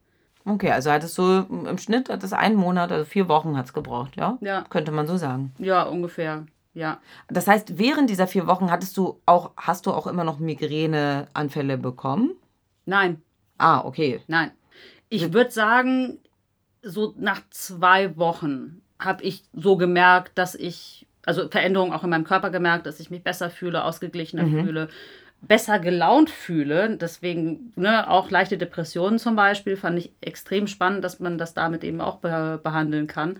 Okay, 0.44 0.70
also 0.70 0.90
hattest 0.90 1.16
du 1.18 1.46
im 1.48 1.78
Schnitt 1.78 2.08
hat 2.08 2.24
es 2.24 2.32
einen 2.32 2.56
Monat, 2.56 2.90
also 2.90 3.04
vier 3.04 3.28
Wochen 3.28 3.56
hat 3.56 3.66
es 3.66 3.72
gebraucht, 3.72 4.16
ja? 4.16 4.38
Ja. 4.40 4.64
Könnte 4.70 4.90
man 4.90 5.06
so 5.06 5.16
sagen. 5.16 5.52
Ja, 5.58 5.84
ungefähr. 5.84 6.46
Ja. 6.74 7.00
Das 7.28 7.46
heißt, 7.46 7.78
während 7.78 8.08
dieser 8.08 8.26
vier 8.26 8.46
Wochen 8.46 8.70
hattest 8.70 8.96
du 8.96 9.20
auch, 9.26 9.52
hast 9.56 9.86
du 9.86 9.92
auch 9.92 10.06
immer 10.06 10.24
noch 10.24 10.38
Migräneanfälle 10.38 11.76
bekommen? 11.76 12.32
Nein. 12.86 13.22
Ah, 13.58 13.84
okay. 13.84 14.20
Nein. 14.26 14.50
Ich 15.08 15.32
würde 15.32 15.50
sagen, 15.50 16.18
so 16.82 17.14
nach 17.18 17.42
zwei 17.50 18.16
Wochen 18.16 18.80
habe 18.98 19.22
ich 19.22 19.44
so 19.52 19.76
gemerkt, 19.76 20.32
dass 20.38 20.54
ich, 20.54 21.06
also 21.26 21.48
Veränderungen 21.48 21.92
auch 21.92 22.04
in 22.04 22.10
meinem 22.10 22.24
Körper 22.24 22.50
gemerkt, 22.50 22.86
dass 22.86 23.00
ich 23.00 23.10
mich 23.10 23.22
besser 23.22 23.50
fühle, 23.50 23.84
ausgeglichener 23.84 24.44
mhm. 24.44 24.64
fühle, 24.64 24.88
besser 25.42 25.78
gelaunt 25.78 26.30
fühle. 26.30 26.96
Deswegen 26.96 27.72
ne, 27.76 28.08
auch 28.08 28.30
leichte 28.30 28.56
Depressionen 28.56 29.18
zum 29.18 29.36
Beispiel 29.36 29.76
fand 29.76 29.98
ich 29.98 30.12
extrem 30.20 30.66
spannend, 30.66 31.04
dass 31.04 31.20
man 31.20 31.36
das 31.36 31.52
damit 31.52 31.84
eben 31.84 32.00
auch 32.00 32.18
be 32.18 32.60
behandeln 32.62 33.06
kann. 33.06 33.38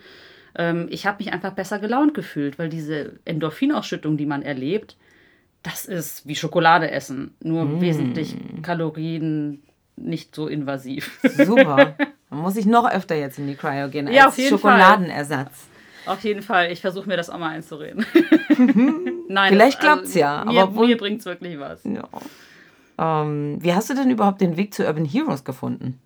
Ähm, 0.56 0.86
ich 0.90 1.06
habe 1.06 1.22
mich 1.22 1.32
einfach 1.32 1.52
besser 1.52 1.78
gelaunt 1.78 2.14
gefühlt, 2.14 2.58
weil 2.58 2.68
diese 2.68 3.18
Endorphinausschüttung, 3.24 4.16
die 4.16 4.26
man 4.26 4.42
erlebt, 4.42 4.96
das 5.62 5.86
ist 5.86 6.26
wie 6.26 6.34
Schokolade 6.34 6.90
essen, 6.90 7.34
nur 7.40 7.64
mm. 7.64 7.80
wesentlich 7.80 8.36
Kalorien 8.62 9.62
nicht 9.96 10.34
so 10.34 10.48
invasiv. 10.48 11.20
Super. 11.22 11.96
Man 12.30 12.40
muss 12.40 12.56
ich 12.56 12.66
noch 12.66 12.90
öfter 12.90 13.14
jetzt 13.14 13.38
in 13.38 13.46
die 13.46 13.54
Cryo 13.54 13.88
gehen 13.88 14.06
als 14.06 14.16
ja, 14.16 14.28
auf 14.28 14.38
jeden 14.38 14.50
Schokoladenersatz. 14.50 15.50
Fall. 15.50 16.14
Auf 16.14 16.24
jeden 16.24 16.42
Fall. 16.42 16.72
Ich 16.72 16.80
versuche 16.80 17.06
mir 17.06 17.16
das 17.16 17.30
auch 17.30 17.38
mal 17.38 17.50
einzureden. 17.50 18.06
Nein, 19.28 19.52
Vielleicht 19.52 19.80
klappt 19.80 20.04
es 20.04 20.08
also, 20.08 20.18
ja. 20.18 20.44
Mir, 20.46 20.62
aber 20.62 20.86
mir 20.86 20.96
bringt 20.96 21.20
es 21.20 21.26
wirklich 21.26 21.58
was. 21.58 21.84
Ja. 21.84 22.08
Ähm, 22.98 23.58
wie 23.60 23.74
hast 23.74 23.90
du 23.90 23.94
denn 23.94 24.10
überhaupt 24.10 24.40
den 24.40 24.56
Weg 24.56 24.74
zu 24.74 24.84
Urban 24.84 25.04
Heroes 25.04 25.44
gefunden? 25.44 26.00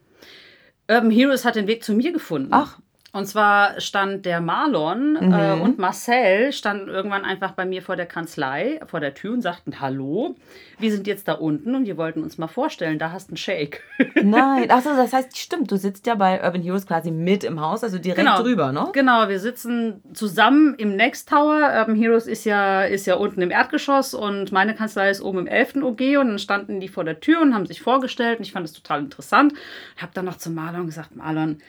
Urban 0.88 1.11
Heroes 1.11 1.44
hat 1.44 1.56
den 1.56 1.66
Weg 1.66 1.82
zu 1.82 1.94
mir 1.94 2.12
gefunden. 2.12 2.50
Ach. 2.50 2.78
Und 3.16 3.24
zwar 3.24 3.81
stand 3.81 4.26
der 4.26 4.42
Marlon 4.42 5.16
äh, 5.16 5.24
mhm. 5.24 5.33
äh, 5.33 5.62
und 5.62 5.79
Marcel 5.79 6.52
standen 6.52 6.88
irgendwann 6.88 7.24
einfach 7.24 7.52
bei 7.52 7.64
mir 7.64 7.81
vor 7.81 7.96
der 7.96 8.05
Kanzlei, 8.05 8.79
vor 8.85 9.00
der 9.00 9.14
Tür 9.14 9.33
und 9.33 9.40
sagten 9.40 9.81
Hallo. 9.81 10.37
Wir 10.79 10.92
sind 10.92 11.07
jetzt 11.07 11.26
da 11.26 11.33
unten 11.33 11.74
und 11.74 11.87
wir 11.87 11.96
wollten 11.96 12.22
uns 12.22 12.37
mal 12.37 12.46
vorstellen, 12.46 12.98
da 12.98 13.12
hast 13.12 13.29
du 13.29 13.31
einen 13.31 13.37
Shake. 13.38 13.83
Nein, 14.22 14.70
achso, 14.70 14.90
das 14.94 15.14
heißt, 15.14 15.35
stimmt, 15.38 15.70
du 15.70 15.79
sitzt 15.79 16.07
ja 16.07 16.14
bei 16.14 16.44
Urban 16.44 16.61
Heroes 16.61 16.87
quasi 16.87 17.11
mit 17.11 17.42
im 17.42 17.59
Haus, 17.59 17.83
also 17.83 17.96
direkt 17.96 18.20
genau. 18.20 18.42
drüber, 18.42 18.70
ne? 18.70 18.90
Genau, 18.92 19.31
wir 19.31 19.40
sitzen 19.40 20.02
zusammen 20.12 20.74
im 20.74 20.94
Next 20.94 21.31
Tower. 21.31 21.72
Urban 21.74 21.96
Heroes 21.96 22.26
ist 22.26 22.44
ja, 22.44 22.83
ist 22.83 23.07
ja 23.07 23.14
unten 23.14 23.40
im 23.40 23.50
Erdgeschoss 23.50 24.12
und 24.12 24.52
meine 24.52 24.74
Kanzlei 24.74 25.09
ist 25.09 25.22
oben 25.22 25.38
im 25.38 25.46
11. 25.46 25.76
OG 25.76 26.00
und 26.20 26.29
dann 26.29 26.38
standen 26.38 26.81
die 26.81 26.88
vor 26.88 27.05
der 27.05 27.18
Tür 27.20 27.40
und 27.40 27.55
haben 27.55 27.64
sich 27.64 27.81
vorgestellt 27.81 28.40
und 28.40 28.44
ich 28.44 28.52
fand 28.52 28.66
es 28.66 28.74
total 28.74 29.00
interessant. 29.00 29.55
Hab 29.96 30.12
dann 30.12 30.26
noch 30.26 30.37
zu 30.37 30.50
Marlon 30.50 30.85
gesagt, 30.85 31.16
Marlon, 31.16 31.62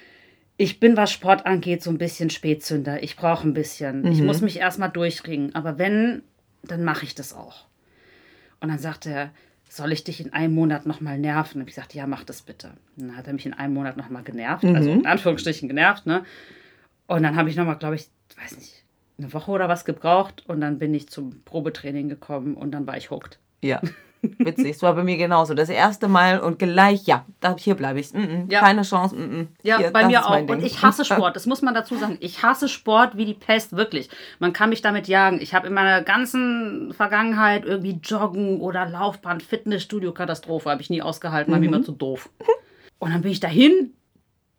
ich 0.58 0.80
bin, 0.80 0.98
was 0.98 1.12
Sport 1.12 1.46
angeht, 1.46 1.84
so 1.84 1.92
ein 1.92 2.00
bisschen 2.00 2.30
Spätzünder. 2.30 3.04
Ich 3.04 3.16
brauche 3.16 3.48
ein 3.48 3.54
bisschen. 3.54 4.02
Mhm. 4.02 4.12
Ich 4.12 4.22
muss 4.22 4.42
mich 4.42 4.58
erstmal 4.58 4.90
durchringen. 4.90 5.54
Aber 5.56 5.78
wenn, 5.78 6.24
dann 6.64 6.84
mache 6.84 7.06
ich 7.06 7.14
das 7.14 7.34
auch. 7.34 7.66
Und 8.60 8.70
dann 8.70 8.80
sagte 8.80 9.12
er, 9.12 9.32
soll 9.70 9.92
ich 9.92 10.04
dich 10.04 10.20
in 10.20 10.34
einem 10.34 10.56
Monat 10.56 10.88
nochmal 10.88 11.20
nerven? 11.20 11.62
Und 11.62 11.68
ich 11.70 11.76
sagte, 11.76 11.98
ja, 11.98 12.08
mach 12.08 12.24
das 12.24 12.42
bitte. 12.42 12.72
Und 12.98 13.10
dann 13.10 13.18
hat 13.18 13.28
er 13.28 13.34
mich 13.34 13.46
in 13.46 13.54
einem 13.54 13.76
Monat 13.76 13.98
nochmal 13.98 14.24
genervt, 14.24 14.64
mhm. 14.64 14.76
also 14.76 14.92
in 14.92 15.06
Anführungsstrichen 15.06 15.68
genervt. 15.68 16.08
Ne? 16.08 16.24
Und 17.06 17.22
dann 17.22 17.36
habe 17.36 17.50
ich 17.50 17.56
nochmal, 17.56 17.78
glaube 17.78 17.96
ich, 17.96 18.08
weiß 18.42 18.58
nicht, 18.58 18.84
eine 19.20 19.32
Woche 19.34 19.52
oder 19.52 19.70
was 19.70 19.86
gebraucht. 19.86 20.44
Und 20.48 20.62
dann 20.62 20.80
bin 20.80 20.94
ich 20.96 21.08
zum 21.10 21.44
Probetraining 21.44 22.10
gekommen 22.10 22.56
und 22.56 22.72
dann 22.72 22.88
war 22.88 22.98
ich 22.98 23.12
hooked. 23.12 23.38
Ja. 23.62 23.82
Witzig, 24.22 24.76
es 24.76 24.82
war 24.82 24.94
bei 24.94 25.04
mir 25.04 25.18
genauso. 25.18 25.54
Das 25.54 25.70
erste 25.70 26.08
Mal 26.08 26.40
und 26.40 26.60
gleich, 26.60 27.06
ja, 27.06 27.26
da, 27.40 27.56
hier 27.58 27.76
bleibe 27.76 28.00
ich. 28.00 28.14
Mm 28.14 28.18
-mm, 28.18 28.52
ja. 28.52 28.60
Keine 28.60 28.82
Chance. 28.82 29.16
Mm 29.16 29.48
ja, 29.64 29.78
hier, 29.78 29.92
bei 29.92 30.06
mir 30.06 30.26
auch. 30.26 30.48
Und 30.48 30.64
ich 30.64 30.82
hasse 30.82 31.06
Sport, 31.06 31.36
das 31.36 31.46
muss 31.46 31.62
man 31.62 31.74
dazu 31.74 31.96
sagen. 31.98 32.18
Ich 32.20 32.44
hasse 32.44 32.70
Sport 32.70 33.18
wie 33.18 33.26
die 33.26 33.34
Pest, 33.34 33.76
wirklich. 33.76 34.10
Man 34.40 34.54
kann 34.54 34.70
mich 34.70 34.82
damit 34.82 35.08
jagen. 35.08 35.40
Ich 35.42 35.54
habe 35.54 35.68
in 35.68 35.74
meiner 35.74 36.02
ganzen 36.02 36.94
Vergangenheit 36.94 37.66
irgendwie 37.66 38.00
Joggen 38.04 38.60
oder 38.62 38.86
Laufbahn, 38.88 39.40
Fitnessstudio, 39.40 40.12
Katastrophe, 40.12 40.70
habe 40.70 40.82
ich 40.82 40.90
nie 40.90 41.02
ausgehalten, 41.02 41.52
war 41.52 41.60
mhm. 41.60 41.70
mir 41.70 41.76
immer 41.76 41.84
zu 41.84 41.92
doof. 41.92 42.30
Und 43.00 43.14
dann 43.14 43.22
bin 43.22 43.32
ich 43.32 43.40
dahin, 43.40 43.94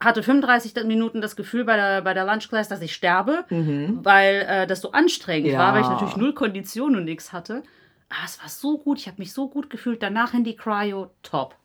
hatte 0.01 0.23
35 0.23 0.75
Minuten 0.85 1.21
das 1.21 1.35
Gefühl 1.35 1.64
bei 1.64 1.77
der, 1.77 2.03
bei 2.03 2.14
der 2.14 2.25
Lunchclass, 2.25 2.68
dass 2.68 2.81
ich 2.83 2.94
sterbe, 2.94 3.44
mhm. 3.51 4.01
weil 4.03 4.47
äh, 4.49 4.66
das 4.66 4.81
so 4.81 4.92
anstrengend 4.92 5.53
ja. 5.53 5.59
war, 5.59 5.75
weil 5.75 5.83
ich 5.83 5.88
natürlich 5.88 6.16
null 6.16 6.35
Kondition 6.35 6.94
und 6.94 7.05
nichts 7.05 7.33
hatte. 7.33 7.62
Ah, 8.09 8.25
es 8.25 8.40
war 8.40 8.49
so 8.49 8.79
gut, 8.79 8.99
ich 8.99 9.07
habe 9.07 9.18
mich 9.18 9.33
so 9.33 9.49
gut 9.49 9.71
gefühlt. 9.71 10.03
Danach 10.03 10.35
in 10.35 10.44
die 10.44 10.57
Cryo, 10.57 11.11
top. 11.23 11.57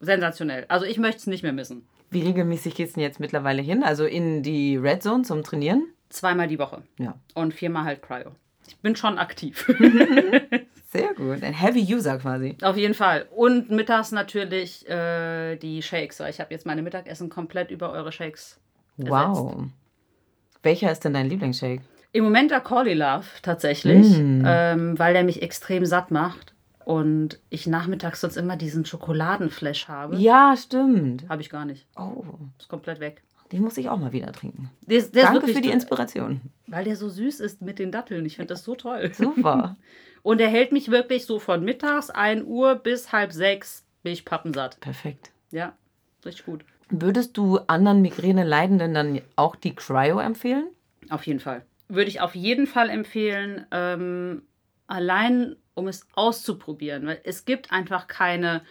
Sensationell. 0.00 0.66
Also 0.68 0.86
ich 0.86 0.98
möchte 0.98 1.18
es 1.18 1.26
nicht 1.26 1.42
mehr 1.42 1.52
missen. 1.52 1.86
Wie 2.10 2.22
regelmäßig 2.22 2.74
geht 2.74 2.88
es 2.88 2.92
denn 2.94 3.02
jetzt 3.02 3.20
mittlerweile 3.20 3.62
hin? 3.62 3.82
Also 3.82 4.04
in 4.04 4.42
die 4.42 4.76
Red 4.76 5.02
Zone 5.02 5.22
zum 5.22 5.42
Trainieren? 5.42 5.86
Zweimal 6.10 6.48
die 6.48 6.58
Woche. 6.58 6.82
Ja. 6.98 7.14
Und 7.34 7.54
viermal 7.54 7.84
halt 7.84 8.02
Cryo. 8.02 8.32
Ich 8.66 8.76
bin 8.78 8.96
schon 8.96 9.18
aktiv. 9.18 9.66
Sehr 10.86 11.14
gut. 11.14 11.42
Ein 11.42 11.54
Heavy 11.54 11.92
User 11.92 12.18
quasi. 12.18 12.56
Auf 12.62 12.76
jeden 12.76 12.94
Fall. 12.94 13.26
Und 13.34 13.70
mittags 13.70 14.12
natürlich 14.12 14.88
äh, 14.88 15.56
die 15.56 15.82
Shakes. 15.82 16.20
Ich 16.20 16.40
habe 16.40 16.52
jetzt 16.52 16.66
meine 16.66 16.82
Mittagessen 16.82 17.28
komplett 17.28 17.70
über 17.70 17.90
eure 17.90 18.12
Shakes. 18.12 18.60
Wow. 18.96 19.50
Ersetzt. 19.50 19.72
Welcher 20.62 20.92
ist 20.92 21.04
denn 21.04 21.14
dein 21.14 21.28
Lieblingsshake? 21.28 21.82
Im 22.14 22.22
Moment 22.22 22.52
der 22.52 22.60
Corley 22.60 22.94
Love 22.94 23.24
tatsächlich, 23.42 24.08
mm. 24.08 24.44
ähm, 24.46 24.98
weil 25.00 25.14
der 25.14 25.24
mich 25.24 25.42
extrem 25.42 25.84
satt 25.84 26.12
macht 26.12 26.54
und 26.84 27.40
ich 27.50 27.66
nachmittags 27.66 28.20
sonst 28.20 28.36
immer 28.36 28.56
diesen 28.56 28.84
Schokoladenflash 28.84 29.88
habe. 29.88 30.16
Ja, 30.16 30.54
stimmt. 30.56 31.28
Habe 31.28 31.42
ich 31.42 31.50
gar 31.50 31.64
nicht. 31.64 31.88
Oh. 31.96 32.22
Ist 32.56 32.68
komplett 32.68 33.00
weg. 33.00 33.22
Den 33.50 33.62
muss 33.62 33.76
ich 33.78 33.88
auch 33.88 33.98
mal 33.98 34.12
wieder 34.12 34.30
trinken. 34.30 34.70
Der, 34.82 35.02
der 35.02 35.24
Danke 35.24 35.48
für 35.48 35.60
die 35.60 35.70
Inspiration. 35.70 36.40
Weil 36.68 36.84
der 36.84 36.94
so 36.94 37.08
süß 37.08 37.40
ist 37.40 37.62
mit 37.62 37.80
den 37.80 37.90
Datteln. 37.90 38.24
Ich 38.26 38.36
finde 38.36 38.54
das 38.54 38.62
so 38.62 38.76
toll. 38.76 39.10
Super. 39.12 39.76
Und 40.22 40.40
er 40.40 40.48
hält 40.48 40.70
mich 40.70 40.92
wirklich 40.92 41.26
so 41.26 41.40
von 41.40 41.64
mittags 41.64 42.10
1 42.10 42.44
Uhr 42.44 42.76
bis 42.76 43.10
halb 43.10 43.32
sechs 43.32 43.84
bin 44.04 44.12
ich 44.12 44.24
pappensatt. 44.24 44.78
Perfekt. 44.78 45.32
Ja, 45.50 45.72
richtig 46.24 46.46
gut. 46.46 46.64
Würdest 46.90 47.36
du 47.36 47.58
anderen 47.66 48.02
Migräne-Leidenden 48.02 48.94
dann 48.94 49.20
auch 49.34 49.56
die 49.56 49.74
Cryo 49.74 50.20
empfehlen? 50.20 50.66
Auf 51.10 51.26
jeden 51.26 51.40
Fall. 51.40 51.62
Würde 51.88 52.08
ich 52.08 52.20
auf 52.20 52.34
jeden 52.34 52.66
Fall 52.66 52.90
empfehlen, 52.90 53.66
ähm, 53.70 54.42
allein 54.86 55.56
um 55.74 55.88
es 55.88 56.06
auszuprobieren. 56.14 57.06
Weil 57.06 57.20
es 57.24 57.44
gibt 57.44 57.72
einfach 57.72 58.06
keine 58.06 58.62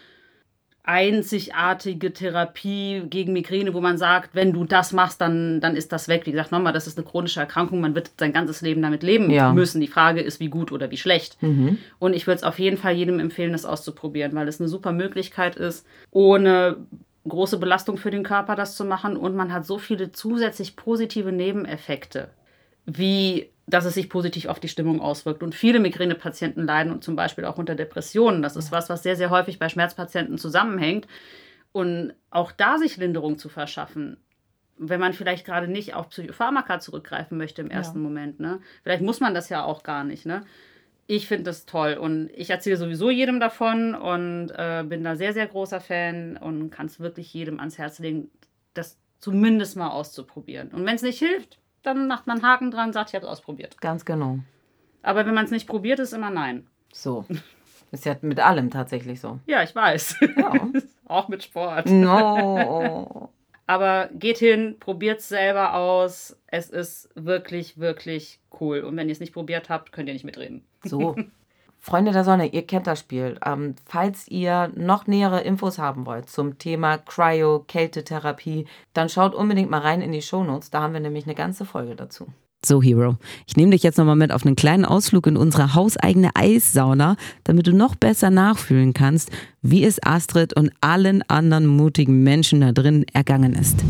einzigartige 0.86 2.12
Therapie 2.12 3.04
gegen 3.10 3.32
Migräne, 3.32 3.74
wo 3.74 3.80
man 3.80 3.98
sagt, 3.98 4.36
wenn 4.36 4.52
du 4.52 4.66
das 4.66 4.92
machst, 4.92 5.22
dann, 5.22 5.62
dann 5.62 5.78
ist 5.78 5.94
das 5.94 6.10
weg. 6.10 6.26
Wie 6.26 6.32
gesagt, 6.32 6.52
nochmal, 6.52 6.74
das 6.74 6.88
ist 6.88 6.98
eine 6.98 7.08
chronische 7.08 7.40
Erkrankung, 7.40 7.80
man 7.80 7.96
wird 7.96 8.12
sein 8.20 8.34
ganzes 8.34 8.62
Leben 8.62 8.82
damit 8.82 9.02
leben 9.02 9.30
ja. 9.30 9.54
müssen. 9.54 9.80
Die 9.80 9.88
Frage 9.88 10.20
ist, 10.20 10.42
wie 10.42 10.50
gut 10.50 10.74
oder 10.74 10.92
wie 10.92 10.98
schlecht. 10.98 11.42
Mhm. 11.42 11.78
Und 12.00 12.14
ich 12.14 12.28
würde 12.28 12.38
es 12.38 12.44
auf 12.44 12.60
jeden 12.60 12.78
Fall 12.78 12.96
jedem 12.96 13.20
empfehlen, 13.20 13.54
das 13.54 13.66
auszuprobieren, 13.66 14.36
weil 14.36 14.48
es 14.50 14.60
eine 14.60 14.68
super 14.68 14.92
Möglichkeit 14.92 15.56
ist, 15.56 15.88
ohne 16.12 16.86
große 17.28 17.58
Belastung 17.58 17.96
für 17.96 18.12
den 18.12 18.24
Körper 18.24 18.56
das 18.56 18.76
zu 18.76 18.84
machen 18.84 19.16
und 19.16 19.36
man 19.36 19.54
hat 19.54 19.66
so 19.66 19.78
viele 19.78 20.12
zusätzlich 20.12 20.76
positive 20.76 21.32
Nebeneffekte, 21.32 22.30
wie 22.86 23.54
dass 23.66 23.86
es 23.86 23.94
sich 23.94 24.10
positiv 24.10 24.48
auf 24.48 24.60
die 24.60 24.68
Stimmung 24.68 25.00
auswirkt. 25.00 25.42
Und 25.42 25.56
viele 25.56 25.80
Migränepatienten 25.80 26.66
leiden 26.66 26.92
und 26.92 27.04
zum 27.04 27.16
Beispiel 27.16 27.46
auch 27.46 27.58
unter 27.58 27.76
Depressionen. 27.76 28.42
Das 28.42 28.56
ist 28.56 28.72
was, 28.72 28.90
was 28.90 29.04
sehr, 29.04 29.16
sehr 29.16 29.30
häufig 29.30 29.58
bei 29.58 29.70
Schmerzpatienten 29.70 30.38
zusammenhängt. 30.38 31.08
Und 31.72 32.14
auch 32.30 32.52
da 32.52 32.78
sich 32.78 32.98
Linderung 32.98 33.38
zu 33.38 33.50
verschaffen, 33.50 34.18
wenn 34.78 35.00
man 35.00 35.14
vielleicht 35.14 35.46
gerade 35.46 35.68
nicht 35.68 35.94
auf 35.94 36.10
Psychopharmaka 36.10 36.80
zurückgreifen 36.80 37.38
möchte 37.38 37.62
im 37.62 37.72
ersten 37.72 38.00
ja. 38.00 38.04
Moment. 38.04 38.40
Ne? 38.40 38.60
Vielleicht 38.84 39.02
muss 39.02 39.22
man 39.22 39.34
das 39.34 39.50
ja 39.50 39.64
auch 39.64 39.84
gar 39.84 40.04
nicht. 40.04 40.26
Ne? 40.26 40.46
Ich 41.08 41.28
finde 41.28 41.44
das 41.44 41.66
toll 41.66 41.94
und 41.94 42.30
ich 42.36 42.50
erzähle 42.50 42.78
sowieso 42.78 43.10
jedem 43.10 43.40
davon 43.40 43.96
und 43.96 44.52
äh, 44.52 44.84
bin 44.86 45.04
da 45.04 45.16
sehr, 45.16 45.34
sehr 45.34 45.48
großer 45.48 45.80
Fan 45.80 46.38
und 46.38 46.70
kann 46.70 46.88
es 46.88 47.00
wirklich 47.00 47.34
jedem 47.34 47.60
ans 47.60 47.78
Herz 47.78 48.00
legen, 48.00 48.30
das 48.74 48.98
zumindest 49.20 49.78
mal 49.78 49.90
auszuprobieren. 49.90 50.70
Und 50.70 50.86
wenn 50.86 50.96
es 50.96 51.02
nicht 51.02 51.20
hilft, 51.20 51.60
dann 51.84 52.08
macht 52.08 52.28
man 52.28 52.42
Haken 52.42 52.72
dran, 52.72 52.94
sagt, 52.94 53.10
ich 53.10 53.16
habe 53.16 53.26
es 53.26 53.32
ausprobiert. 53.32 53.80
Ganz 53.82 54.06
genau. 54.06 54.40
Aber 55.02 55.26
wenn 55.26 55.34
man 55.34 55.46
es 55.46 55.52
nicht 55.52 55.68
probiert, 55.68 56.00
ist 56.00 56.14
immer 56.14 56.30
nein. 56.30 56.66
So. 56.92 57.26
Ist 57.92 58.06
ja 58.06 58.16
mit 58.22 58.40
allem 58.40 58.72
tatsächlich 58.72 59.20
so. 59.20 59.40
Ja, 59.46 59.62
ich 59.62 59.76
weiß. 59.76 60.16
Ja. 60.38 60.54
Auch 61.06 61.28
mit 61.28 61.44
Sport. 61.44 61.88
No. 61.88 63.30
Aber 63.68 64.10
geht 64.14 64.40
hin, 64.40 64.78
probiert 64.80 65.20
es 65.20 65.30
selber 65.30 65.76
aus. 65.76 66.40
Es 66.48 66.70
ist 66.70 67.10
wirklich, 67.16 67.78
wirklich 67.78 68.40
cool. 68.60 68.80
Und 68.80 68.98
wenn 68.98 69.10
ihr 69.10 69.14
es 69.14 69.20
nicht 69.20 69.34
probiert 69.34 69.70
habt, 69.70 69.92
könnt 69.92 70.08
ihr 70.08 70.14
nicht 70.14 70.26
mitreden. 70.26 70.64
So. 70.84 71.16
Freunde 71.86 72.14
der 72.14 72.24
Sonne, 72.24 72.48
ihr 72.48 72.66
kennt 72.66 72.88
das 72.88 73.02
Spiel. 73.02 73.38
Ähm, 73.46 73.76
falls 73.86 74.30
ihr 74.30 74.72
noch 74.74 75.06
nähere 75.06 75.42
Infos 75.42 75.80
haben 75.80 76.06
wollt 76.06 76.30
zum 76.30 76.58
Thema 76.58 76.98
Cryo-Kältetherapie, 76.98 78.68
dann 78.94 79.10
schaut 79.10 79.36
unbedingt 79.36 79.70
mal 79.70 79.82
rein 79.82 80.02
in 80.02 80.14
die 80.14 80.22
Shownotes. 80.22 80.70
Da 80.70 80.82
haben 80.82 80.94
wir 80.94 81.02
nämlich 81.02 81.26
eine 81.26 81.36
ganze 81.36 81.66
Folge 81.66 81.98
dazu. 81.98 82.28
So, 82.66 82.82
Hero, 82.82 83.18
ich 83.46 83.58
nehme 83.58 83.72
dich 83.72 83.84
jetzt 83.84 83.98
nochmal 83.98 84.16
mit 84.16 84.32
auf 84.32 84.46
einen 84.46 84.56
kleinen 84.56 84.86
Ausflug 84.86 85.28
in 85.28 85.36
unsere 85.36 85.76
hauseigene 85.76 86.30
Eissauna, 86.36 87.18
damit 87.44 87.68
du 87.68 87.74
noch 87.74 87.96
besser 87.96 88.30
nachfühlen 88.30 88.94
kannst, 88.94 89.30
wie 89.62 89.84
es 89.84 90.02
Astrid 90.02 90.56
und 90.56 90.72
allen 90.80 91.22
anderen 91.30 91.68
mutigen 91.68 92.24
Menschen 92.24 92.62
da 92.62 92.72
drin 92.72 93.06
ergangen 93.12 93.56
ist. 93.56 93.84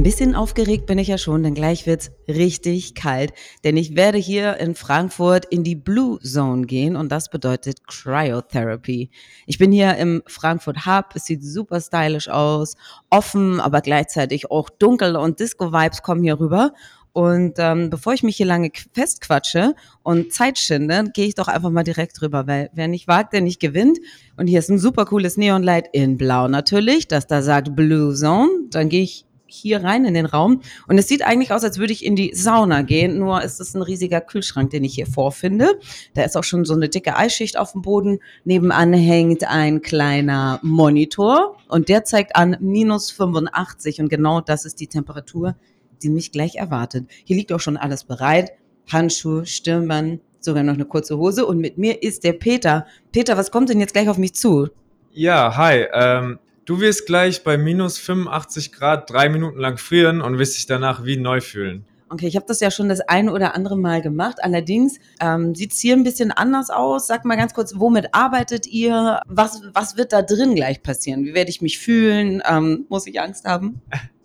Ein 0.00 0.04
bisschen 0.04 0.34
aufgeregt 0.34 0.86
bin 0.86 0.96
ich 0.96 1.08
ja 1.08 1.18
schon, 1.18 1.42
denn 1.42 1.52
gleich 1.52 1.84
wird's 1.84 2.10
richtig 2.26 2.94
kalt, 2.94 3.34
denn 3.64 3.76
ich 3.76 3.96
werde 3.96 4.16
hier 4.16 4.56
in 4.56 4.74
Frankfurt 4.74 5.44
in 5.44 5.62
die 5.62 5.74
Blue 5.74 6.18
Zone 6.20 6.64
gehen 6.64 6.96
und 6.96 7.12
das 7.12 7.28
bedeutet 7.28 7.86
Cryotherapy. 7.86 9.10
Ich 9.44 9.58
bin 9.58 9.72
hier 9.72 9.98
im 9.98 10.22
Frankfurt 10.26 10.86
Hub, 10.86 11.10
es 11.14 11.26
sieht 11.26 11.44
super 11.44 11.82
stylisch 11.82 12.30
aus, 12.30 12.76
offen, 13.10 13.60
aber 13.60 13.82
gleichzeitig 13.82 14.50
auch 14.50 14.70
dunkel 14.70 15.16
und 15.16 15.38
Disco-Vibes 15.38 16.00
kommen 16.00 16.22
hier 16.22 16.40
rüber. 16.40 16.72
Und 17.12 17.56
ähm, 17.58 17.90
bevor 17.90 18.14
ich 18.14 18.22
mich 18.22 18.38
hier 18.38 18.46
lange 18.46 18.70
festquatsche 18.94 19.74
und 20.02 20.32
Zeit 20.32 20.58
schinde, 20.58 21.10
gehe 21.12 21.26
ich 21.26 21.34
doch 21.34 21.48
einfach 21.48 21.68
mal 21.68 21.82
direkt 21.82 22.18
drüber, 22.18 22.46
weil 22.46 22.70
wer 22.72 22.88
nicht 22.88 23.06
wagt, 23.06 23.34
der 23.34 23.42
nicht 23.42 23.60
gewinnt. 23.60 23.98
Und 24.38 24.46
hier 24.46 24.60
ist 24.60 24.70
ein 24.70 24.78
super 24.78 25.04
cooles 25.04 25.36
Neonlight 25.36 25.88
in 25.92 26.16
Blau 26.16 26.48
natürlich, 26.48 27.06
das 27.06 27.26
da 27.26 27.42
sagt 27.42 27.76
Blue 27.76 28.14
Zone. 28.14 28.48
Dann 28.70 28.88
gehe 28.88 29.02
ich 29.02 29.26
hier 29.52 29.82
rein 29.82 30.04
in 30.04 30.14
den 30.14 30.26
Raum 30.26 30.60
und 30.88 30.98
es 30.98 31.08
sieht 31.08 31.22
eigentlich 31.22 31.52
aus, 31.52 31.64
als 31.64 31.78
würde 31.78 31.92
ich 31.92 32.04
in 32.04 32.16
die 32.16 32.34
Sauna 32.34 32.82
gehen, 32.82 33.18
nur 33.18 33.42
ist 33.42 33.60
es 33.60 33.74
ein 33.74 33.82
riesiger 33.82 34.20
Kühlschrank, 34.20 34.70
den 34.70 34.84
ich 34.84 34.94
hier 34.94 35.06
vorfinde. 35.06 35.78
Da 36.14 36.22
ist 36.22 36.36
auch 36.36 36.44
schon 36.44 36.64
so 36.64 36.74
eine 36.74 36.88
dicke 36.88 37.16
Eisschicht 37.16 37.58
auf 37.58 37.72
dem 37.72 37.82
Boden. 37.82 38.20
Nebenan 38.44 38.92
hängt 38.92 39.44
ein 39.44 39.82
kleiner 39.82 40.60
Monitor 40.62 41.56
und 41.68 41.88
der 41.88 42.04
zeigt 42.04 42.36
an 42.36 42.56
minus 42.60 43.10
85 43.10 44.00
und 44.00 44.08
genau 44.08 44.40
das 44.40 44.64
ist 44.64 44.80
die 44.80 44.86
Temperatur, 44.86 45.56
die 46.02 46.10
mich 46.10 46.32
gleich 46.32 46.56
erwartet. 46.56 47.06
Hier 47.24 47.36
liegt 47.36 47.52
auch 47.52 47.60
schon 47.60 47.76
alles 47.76 48.04
bereit. 48.04 48.52
Handschuhe, 48.90 49.46
Stirnband, 49.46 50.20
sogar 50.40 50.62
noch 50.62 50.74
eine 50.74 50.84
kurze 50.84 51.18
Hose 51.18 51.46
und 51.46 51.58
mit 51.58 51.78
mir 51.78 52.02
ist 52.02 52.24
der 52.24 52.32
Peter. 52.32 52.86
Peter, 53.12 53.36
was 53.36 53.50
kommt 53.50 53.68
denn 53.68 53.80
jetzt 53.80 53.92
gleich 53.92 54.08
auf 54.08 54.18
mich 54.18 54.34
zu? 54.34 54.68
Ja, 55.12 55.56
hi. 55.56 55.86
Ähm, 55.92 56.38
Du 56.70 56.78
wirst 56.78 57.04
gleich 57.04 57.42
bei 57.42 57.58
minus 57.58 57.98
85 57.98 58.70
Grad 58.70 59.10
drei 59.10 59.28
Minuten 59.28 59.58
lang 59.58 59.76
frieren 59.76 60.20
und 60.20 60.38
wirst 60.38 60.56
dich 60.56 60.66
danach 60.66 61.04
wie 61.04 61.16
neu 61.16 61.40
fühlen. 61.40 61.84
Okay, 62.10 62.28
ich 62.28 62.36
habe 62.36 62.46
das 62.46 62.60
ja 62.60 62.70
schon 62.70 62.88
das 62.88 63.00
eine 63.00 63.32
oder 63.32 63.56
andere 63.56 63.76
Mal 63.76 64.02
gemacht. 64.02 64.36
Allerdings 64.40 65.00
ähm, 65.20 65.56
sieht 65.56 65.72
es 65.72 65.80
hier 65.80 65.96
ein 65.96 66.04
bisschen 66.04 66.30
anders 66.30 66.70
aus. 66.70 67.08
Sag 67.08 67.24
mal 67.24 67.36
ganz 67.36 67.54
kurz, 67.54 67.74
womit 67.76 68.14
arbeitet 68.14 68.68
ihr? 68.68 69.20
Was, 69.26 69.62
was 69.72 69.96
wird 69.96 70.12
da 70.12 70.22
drin 70.22 70.54
gleich 70.54 70.80
passieren? 70.80 71.24
Wie 71.24 71.34
werde 71.34 71.50
ich 71.50 71.60
mich 71.60 71.80
fühlen? 71.80 72.40
Ähm, 72.48 72.86
muss 72.88 73.04
ich 73.08 73.20
Angst 73.20 73.46
haben? 73.46 73.82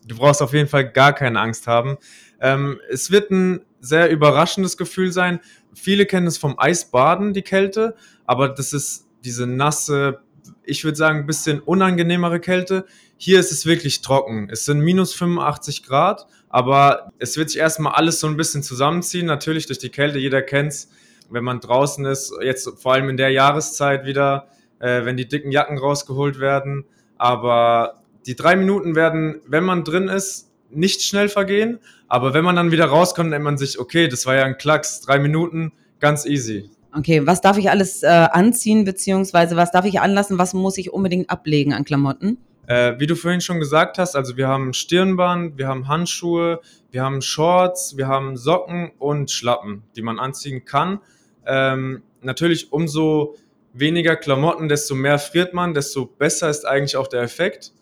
Du 0.08 0.18
brauchst 0.18 0.44
auf 0.44 0.54
jeden 0.54 0.70
Fall 0.70 0.92
gar 0.92 1.14
keine 1.14 1.40
Angst 1.40 1.66
haben. 1.66 1.98
Ähm, 2.40 2.80
es 2.92 3.10
wird 3.10 3.32
ein 3.32 3.62
sehr 3.80 4.12
überraschendes 4.12 4.78
Gefühl 4.78 5.12
sein. 5.12 5.40
Viele 5.74 6.06
kennen 6.06 6.28
es 6.28 6.38
vom 6.38 6.60
Eisbaden, 6.60 7.34
die 7.34 7.42
Kälte, 7.42 7.96
aber 8.28 8.50
das 8.50 8.72
ist 8.72 9.08
diese 9.24 9.48
nasse, 9.48 10.20
ich 10.68 10.84
würde 10.84 10.98
sagen, 10.98 11.20
ein 11.20 11.26
bisschen 11.26 11.60
unangenehmere 11.60 12.40
Kälte. 12.40 12.86
Hier 13.18 13.40
ist 13.40 13.52
es 13.52 13.66
wirklich 13.66 14.02
trocken. 14.02 14.50
Es 14.52 14.66
sind 14.66 14.80
minus 14.80 15.14
85 15.14 15.84
Grad, 15.84 16.28
aber 16.50 17.12
es 17.20 17.38
wird 17.38 17.50
sich 17.50 17.60
erstmal 17.60 17.94
alles 17.94 18.20
so 18.20 18.28
ein 18.28 18.38
bisschen 18.38 18.64
zusammenziehen. 18.64 19.26
Natürlich 19.26 19.68
durch 19.68 19.80
die 19.80 19.90
Kälte, 19.90 20.20
jeder 20.20 20.42
kennt 20.42 20.74
es, 20.74 20.90
wenn 21.30 21.44
man 21.44 21.60
draußen 21.60 22.06
ist, 22.06 22.34
jetzt 22.42 22.70
vor 22.80 22.94
allem 22.94 23.10
in 23.10 23.18
der 23.18 23.30
Jahreszeit 23.30 24.06
wieder, 24.06 24.48
äh, 24.80 25.06
wenn 25.06 25.18
die 25.18 25.28
dicken 25.28 25.52
Jacken 25.52 25.78
rausgeholt 25.78 26.40
werden. 26.40 26.86
Aber 27.18 28.02
die 28.26 28.36
drei 28.36 28.56
Minuten 28.56 28.96
werden, 28.96 29.42
wenn 29.48 29.64
man 29.64 29.84
drin 29.84 30.08
ist, 30.08 30.52
nicht 30.70 31.02
schnell 31.02 31.30
vergehen. 31.30 31.80
Aber 32.08 32.34
wenn 32.34 32.44
man 32.44 32.56
dann 32.56 32.72
wieder 32.72 32.86
rauskommt, 32.86 33.30
nennt 33.30 33.44
man 33.44 33.58
sich, 33.58 33.80
okay, 33.80 34.08
das 34.08 34.26
war 34.26 34.36
ja 34.36 34.44
ein 34.44 34.58
Klacks, 34.58 35.02
drei 35.02 35.20
Minuten, 35.20 35.72
ganz 36.00 36.26
easy. 36.26 36.70
Okay, 36.98 37.28
was 37.28 37.42
darf 37.42 37.58
ich 37.58 37.70
alles 37.70 38.04
äh, 38.04 38.08
anziehen, 38.08 38.86
beziehungsweise 38.86 39.58
was 39.58 39.72
darf 39.72 39.86
ich 39.86 40.00
anlassen, 40.00 40.38
was 40.38 40.54
muss 40.54 40.78
ich 40.78 40.94
unbedingt 40.94 41.30
ablegen 41.30 41.74
an 41.74 41.84
Klamotten? 41.84 42.38
Äh, 42.68 42.94
wie 43.00 43.06
du 43.06 43.16
vorhin 43.16 43.42
schon 43.42 43.60
gesagt 43.60 43.98
hast, 43.98 44.16
also 44.16 44.38
wir 44.38 44.48
haben 44.48 44.74
Stirnband, 44.74 45.58
wir 45.58 45.68
haben 45.68 45.90
Handschuhe, 45.90 46.62
wir 46.92 47.04
haben 47.04 47.22
Shorts, 47.22 47.98
wir 47.98 48.08
haben 48.08 48.38
Socken 48.38 48.92
und 48.98 49.30
Schlappen, 49.30 49.84
die 49.96 50.02
man 50.02 50.20
anziehen 50.20 50.64
kann. 50.64 51.00
Ähm, 51.46 52.02
natürlich 52.22 52.72
umso 52.72 53.36
weniger 53.74 54.16
Klamotten, 54.16 54.70
desto 54.70 54.96
mehr 54.96 55.20
friert 55.20 55.54
man, 55.54 55.74
desto 55.74 56.06
besser 56.06 56.50
ist 56.50 56.66
eigentlich 56.66 56.96
auch 56.96 57.08
der 57.08 57.22
Effekt. 57.22 57.74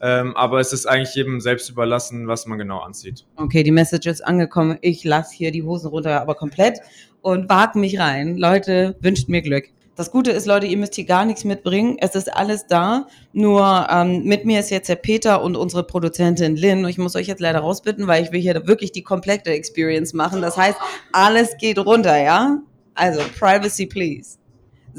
Ähm, 0.00 0.36
aber 0.36 0.60
es 0.60 0.72
ist 0.72 0.86
eigentlich 0.86 1.14
jedem 1.14 1.40
selbst 1.40 1.68
überlassen, 1.70 2.28
was 2.28 2.46
man 2.46 2.58
genau 2.58 2.78
anzieht. 2.80 3.26
Okay, 3.36 3.62
die 3.62 3.72
Message 3.72 4.06
ist 4.06 4.20
angekommen. 4.20 4.78
Ich 4.80 5.04
lasse 5.04 5.34
hier 5.34 5.50
die 5.50 5.62
Hosen 5.62 5.88
runter, 5.88 6.20
aber 6.20 6.34
komplett 6.34 6.78
und 7.20 7.48
wage 7.48 7.78
mich 7.78 7.98
rein. 7.98 8.36
Leute, 8.36 8.96
wünscht 9.00 9.28
mir 9.28 9.42
Glück. 9.42 9.70
Das 9.96 10.12
Gute 10.12 10.30
ist, 10.30 10.46
Leute, 10.46 10.66
ihr 10.66 10.76
müsst 10.76 10.94
hier 10.94 11.06
gar 11.06 11.24
nichts 11.24 11.42
mitbringen. 11.42 11.96
Es 11.98 12.14
ist 12.14 12.32
alles 12.32 12.68
da. 12.68 13.08
Nur 13.32 13.88
ähm, 13.90 14.22
mit 14.22 14.44
mir 14.44 14.60
ist 14.60 14.70
jetzt 14.70 14.88
der 14.88 14.94
Peter 14.94 15.42
und 15.42 15.56
unsere 15.56 15.82
Produzentin 15.82 16.54
Lynn. 16.54 16.84
Und 16.84 16.90
ich 16.90 16.98
muss 16.98 17.16
euch 17.16 17.26
jetzt 17.26 17.40
leider 17.40 17.58
rausbitten, 17.58 18.06
weil 18.06 18.22
ich 18.22 18.30
will 18.30 18.40
hier 18.40 18.64
wirklich 18.68 18.92
die 18.92 19.02
komplette 19.02 19.50
Experience 19.50 20.14
machen. 20.14 20.40
Das 20.40 20.56
heißt, 20.56 20.78
alles 21.10 21.56
geht 21.56 21.80
runter, 21.80 22.16
ja? 22.16 22.60
Also, 22.94 23.22
Privacy, 23.40 23.86
please. 23.86 24.37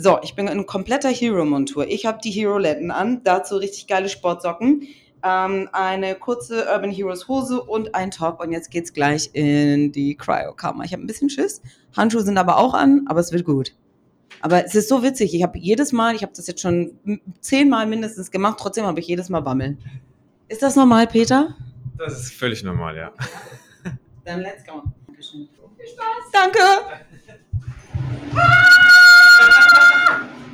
So, 0.01 0.17
ich 0.23 0.33
bin 0.33 0.47
in 0.47 0.65
kompletter 0.65 1.09
Hero-Montur. 1.09 1.85
Ich 1.85 2.05
habe 2.05 2.19
die 2.23 2.31
Hero-Letten 2.31 2.89
an, 2.89 3.21
dazu 3.25 3.57
richtig 3.57 3.85
geile 3.88 4.07
Sportsocken. 4.07 4.88
ähm, 5.23 5.67
eine 5.73 6.15
kurze 6.15 6.67
Urban 6.73 6.89
Heroes 6.89 7.27
Hose 7.27 7.62
und 7.62 7.93
ein 7.95 8.09
Top. 8.09 8.39
Und 8.39 8.53
jetzt 8.53 8.71
geht's 8.71 8.93
gleich 8.93 9.29
in 9.33 9.91
die 9.91 10.15
Cryo-Kammer. 10.15 10.85
Ich 10.85 10.93
habe 10.93 11.03
ein 11.03 11.07
bisschen 11.07 11.29
Schiss. 11.29 11.62
Handschuhe 11.97 12.21
sind 12.21 12.38
aber 12.38 12.59
auch 12.59 12.73
an, 12.73 13.07
aber 13.09 13.19
es 13.19 13.33
wird 13.33 13.43
gut. 13.43 13.75
Aber 14.39 14.63
es 14.63 14.73
ist 14.73 14.88
so 14.88 15.03
witzig. 15.03 15.35
Ich 15.35 15.43
habe 15.43 15.59
jedes 15.59 15.91
Mal, 15.91 16.15
ich 16.15 16.21
habe 16.21 16.31
das 16.33 16.47
jetzt 16.47 16.62
schon 16.62 16.97
zehnmal 17.41 17.85
mindestens 17.85 18.31
gemacht, 18.31 18.57
trotzdem 18.57 18.85
habe 18.85 19.01
ich 19.01 19.07
jedes 19.07 19.27
Mal 19.27 19.41
Bammel. 19.41 19.77
Ist 20.47 20.63
das 20.63 20.77
normal, 20.77 21.07
Peter? 21.07 21.57
Das 21.97 22.17
ist 22.17 22.31
völlig 22.31 22.63
normal, 22.63 22.95
ja. 22.95 23.12
Dann 24.23 24.39
let's 24.39 24.63
go. 24.65 24.81
Dankeschön. 25.07 25.49
Viel 25.77 25.88
Spaß. 25.88 26.31
Danke. 26.31 26.59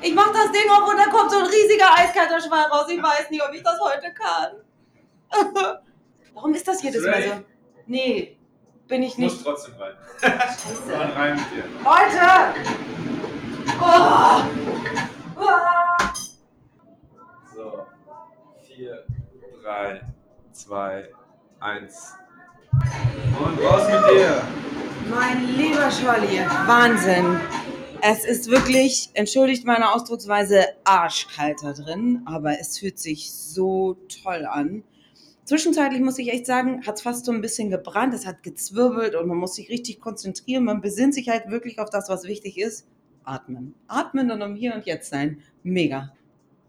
Ich 0.05 0.13
mach 0.13 0.31
das 0.31 0.51
Ding 0.51 0.69
auf 0.69 0.87
und 0.87 0.97
da 0.97 1.05
kommt 1.05 1.31
so 1.31 1.39
ein 1.39 1.45
riesiger 1.45 1.87
eiskalter 1.97 2.39
Schwall 2.39 2.65
raus. 2.65 2.85
Ich 2.89 3.01
weiß 3.01 3.31
nicht, 3.31 3.41
ob 3.41 3.51
ich 3.55 3.63
das 3.63 3.79
heute 3.79 4.13
kann. 4.13 4.51
Warum 6.35 6.53
ist 6.53 6.67
das 6.67 6.83
jedes 6.83 7.03
Mal 7.03 7.23
so? 7.23 7.31
Nee, 7.87 8.37
bin 8.87 9.01
ich 9.01 9.17
nicht. 9.17 9.33
Muss 9.33 9.43
trotzdem 9.43 9.73
rein. 9.79 9.95
Scheiße. 10.21 11.15
rein 11.15 11.35
mit 11.35 11.45
dir. 11.51 11.63
Leute! 11.83 12.21
Oh! 13.81 14.43
So. 17.55 17.87
4, 18.75 19.05
3, 19.63 20.01
2, 20.51 21.09
1. 21.61 22.13
Und 23.39 23.65
raus 23.65 23.87
mit 23.89 24.17
dir! 24.17 24.43
Mein 25.09 25.47
lieber 25.47 25.89
Scholli, 25.89 26.45
Wahnsinn. 26.67 27.39
Es 28.07 28.23
ist 28.23 28.51
wirklich, 28.51 29.09
entschuldigt 29.15 29.65
meine 29.65 29.91
Ausdrucksweise, 29.91 30.63
arschkalt 30.83 31.63
da 31.63 31.73
drin, 31.73 32.21
aber 32.25 32.59
es 32.59 32.77
fühlt 32.77 32.99
sich 32.99 33.31
so 33.31 33.97
toll 34.21 34.45
an. 34.45 34.83
Zwischenzeitlich 35.43 36.01
muss 36.01 36.19
ich 36.19 36.31
echt 36.31 36.45
sagen, 36.45 36.85
hat 36.85 36.97
es 36.97 37.01
fast 37.01 37.25
so 37.25 37.31
ein 37.31 37.41
bisschen 37.41 37.71
gebrannt, 37.71 38.13
es 38.13 38.27
hat 38.27 38.43
gezwirbelt 38.43 39.15
und 39.15 39.27
man 39.27 39.37
muss 39.37 39.55
sich 39.55 39.69
richtig 39.69 39.99
konzentrieren. 39.99 40.65
Man 40.65 40.81
besinnt 40.81 41.15
sich 41.15 41.29
halt 41.29 41.49
wirklich 41.49 41.79
auf 41.79 41.89
das, 41.89 42.07
was 42.07 42.25
wichtig 42.25 42.59
ist. 42.59 42.85
Atmen. 43.23 43.73
Atmen 43.87 44.29
und 44.29 44.43
um 44.43 44.53
hier 44.53 44.75
und 44.75 44.85
jetzt 44.85 45.09
sein. 45.09 45.41
Mega. 45.63 46.13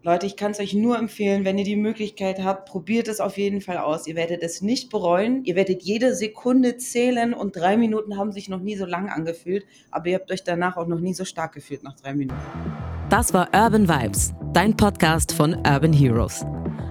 Leute, 0.03 0.27
ich 0.27 0.37
kann 0.37 0.51
es 0.51 0.59
euch 0.59 0.73
nur 0.73 0.97
empfehlen, 0.97 1.43
wenn 1.43 1.57
ihr 1.57 1.65
die 1.65 1.75
Möglichkeit 1.75 2.43
habt, 2.43 2.69
probiert 2.69 3.07
es 3.07 3.19
auf 3.19 3.37
jeden 3.37 3.61
Fall 3.61 3.77
aus. 3.77 4.07
Ihr 4.07 4.15
werdet 4.15 4.43
es 4.43 4.61
nicht 4.61 4.89
bereuen. 4.91 5.43
Ihr 5.43 5.55
werdet 5.55 5.81
jede 5.83 6.13
Sekunde 6.13 6.77
zählen 6.77 7.33
und 7.33 7.55
drei 7.55 7.77
Minuten 7.77 8.15
haben 8.15 8.31
sich 8.31 8.47
noch 8.47 8.61
nie 8.61 8.77
so 8.77 8.85
lang 8.85 9.09
angefühlt, 9.09 9.65
aber 9.89 10.07
ihr 10.07 10.15
habt 10.15 10.31
euch 10.31 10.43
danach 10.43 10.77
auch 10.77 10.87
noch 10.87 10.99
nie 10.99 11.13
so 11.13 11.25
stark 11.25 11.53
gefühlt 11.53 11.83
nach 11.83 11.95
drei 11.95 12.13
Minuten. 12.13 12.39
Das 13.09 13.33
war 13.33 13.49
Urban 13.53 13.89
Vibes, 13.89 14.33
dein 14.53 14.77
Podcast 14.77 15.31
von 15.31 15.55
Urban 15.55 15.93
Heroes. 15.93 16.45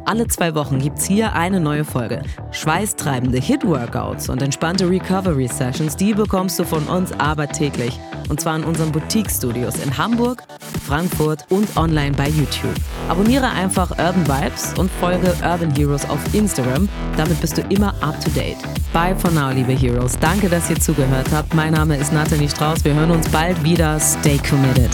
Alle 0.06 0.28
zwei 0.28 0.54
Wochen 0.54 0.78
gibt's 0.78 1.04
hier 1.04 1.32
eine 1.32 1.58
neue 1.58 1.84
Folge. 1.84 2.22
Schweißtreibende 2.52 3.38
Hit-Workouts 3.38 4.28
und 4.28 4.40
entspannte 4.40 4.88
Recovery-Sessions, 4.88 5.96
die 5.96 6.14
bekommst 6.14 6.60
du 6.60 6.64
von 6.64 6.84
uns 6.84 7.12
aber 7.18 7.48
täglich. 7.48 7.98
Und 8.28 8.40
zwar 8.40 8.54
in 8.54 8.62
unseren 8.62 8.92
Boutique-Studios 8.92 9.82
in 9.84 9.98
Hamburg, 9.98 10.44
Frankfurt 10.86 11.44
und 11.50 11.76
online 11.76 12.12
bei 12.16 12.28
YouTube. 12.28 12.74
Abonniere 13.08 13.48
einfach 13.48 13.90
Urban 13.90 14.28
Vibes 14.28 14.74
und 14.78 14.92
folge 14.92 15.34
Urban 15.42 15.74
Heroes 15.74 16.08
auf 16.08 16.20
Instagram. 16.32 16.88
Damit 17.16 17.40
bist 17.40 17.58
du 17.58 17.62
immer 17.62 17.88
up 18.00 18.20
to 18.20 18.30
date. 18.30 18.58
Bye 18.92 19.16
for 19.16 19.32
now, 19.32 19.50
liebe 19.50 19.72
Heroes. 19.72 20.16
Danke, 20.20 20.48
dass 20.48 20.70
ihr 20.70 20.78
zugehört 20.78 21.26
habt. 21.32 21.52
Mein 21.52 21.72
Name 21.72 21.96
ist 21.96 22.12
Nathalie 22.12 22.48
Strauß. 22.48 22.84
Wir 22.84 22.94
hören 22.94 23.10
uns 23.10 23.28
bald 23.28 23.62
wieder. 23.64 23.98
Stay 23.98 24.38
committed. 24.38 24.90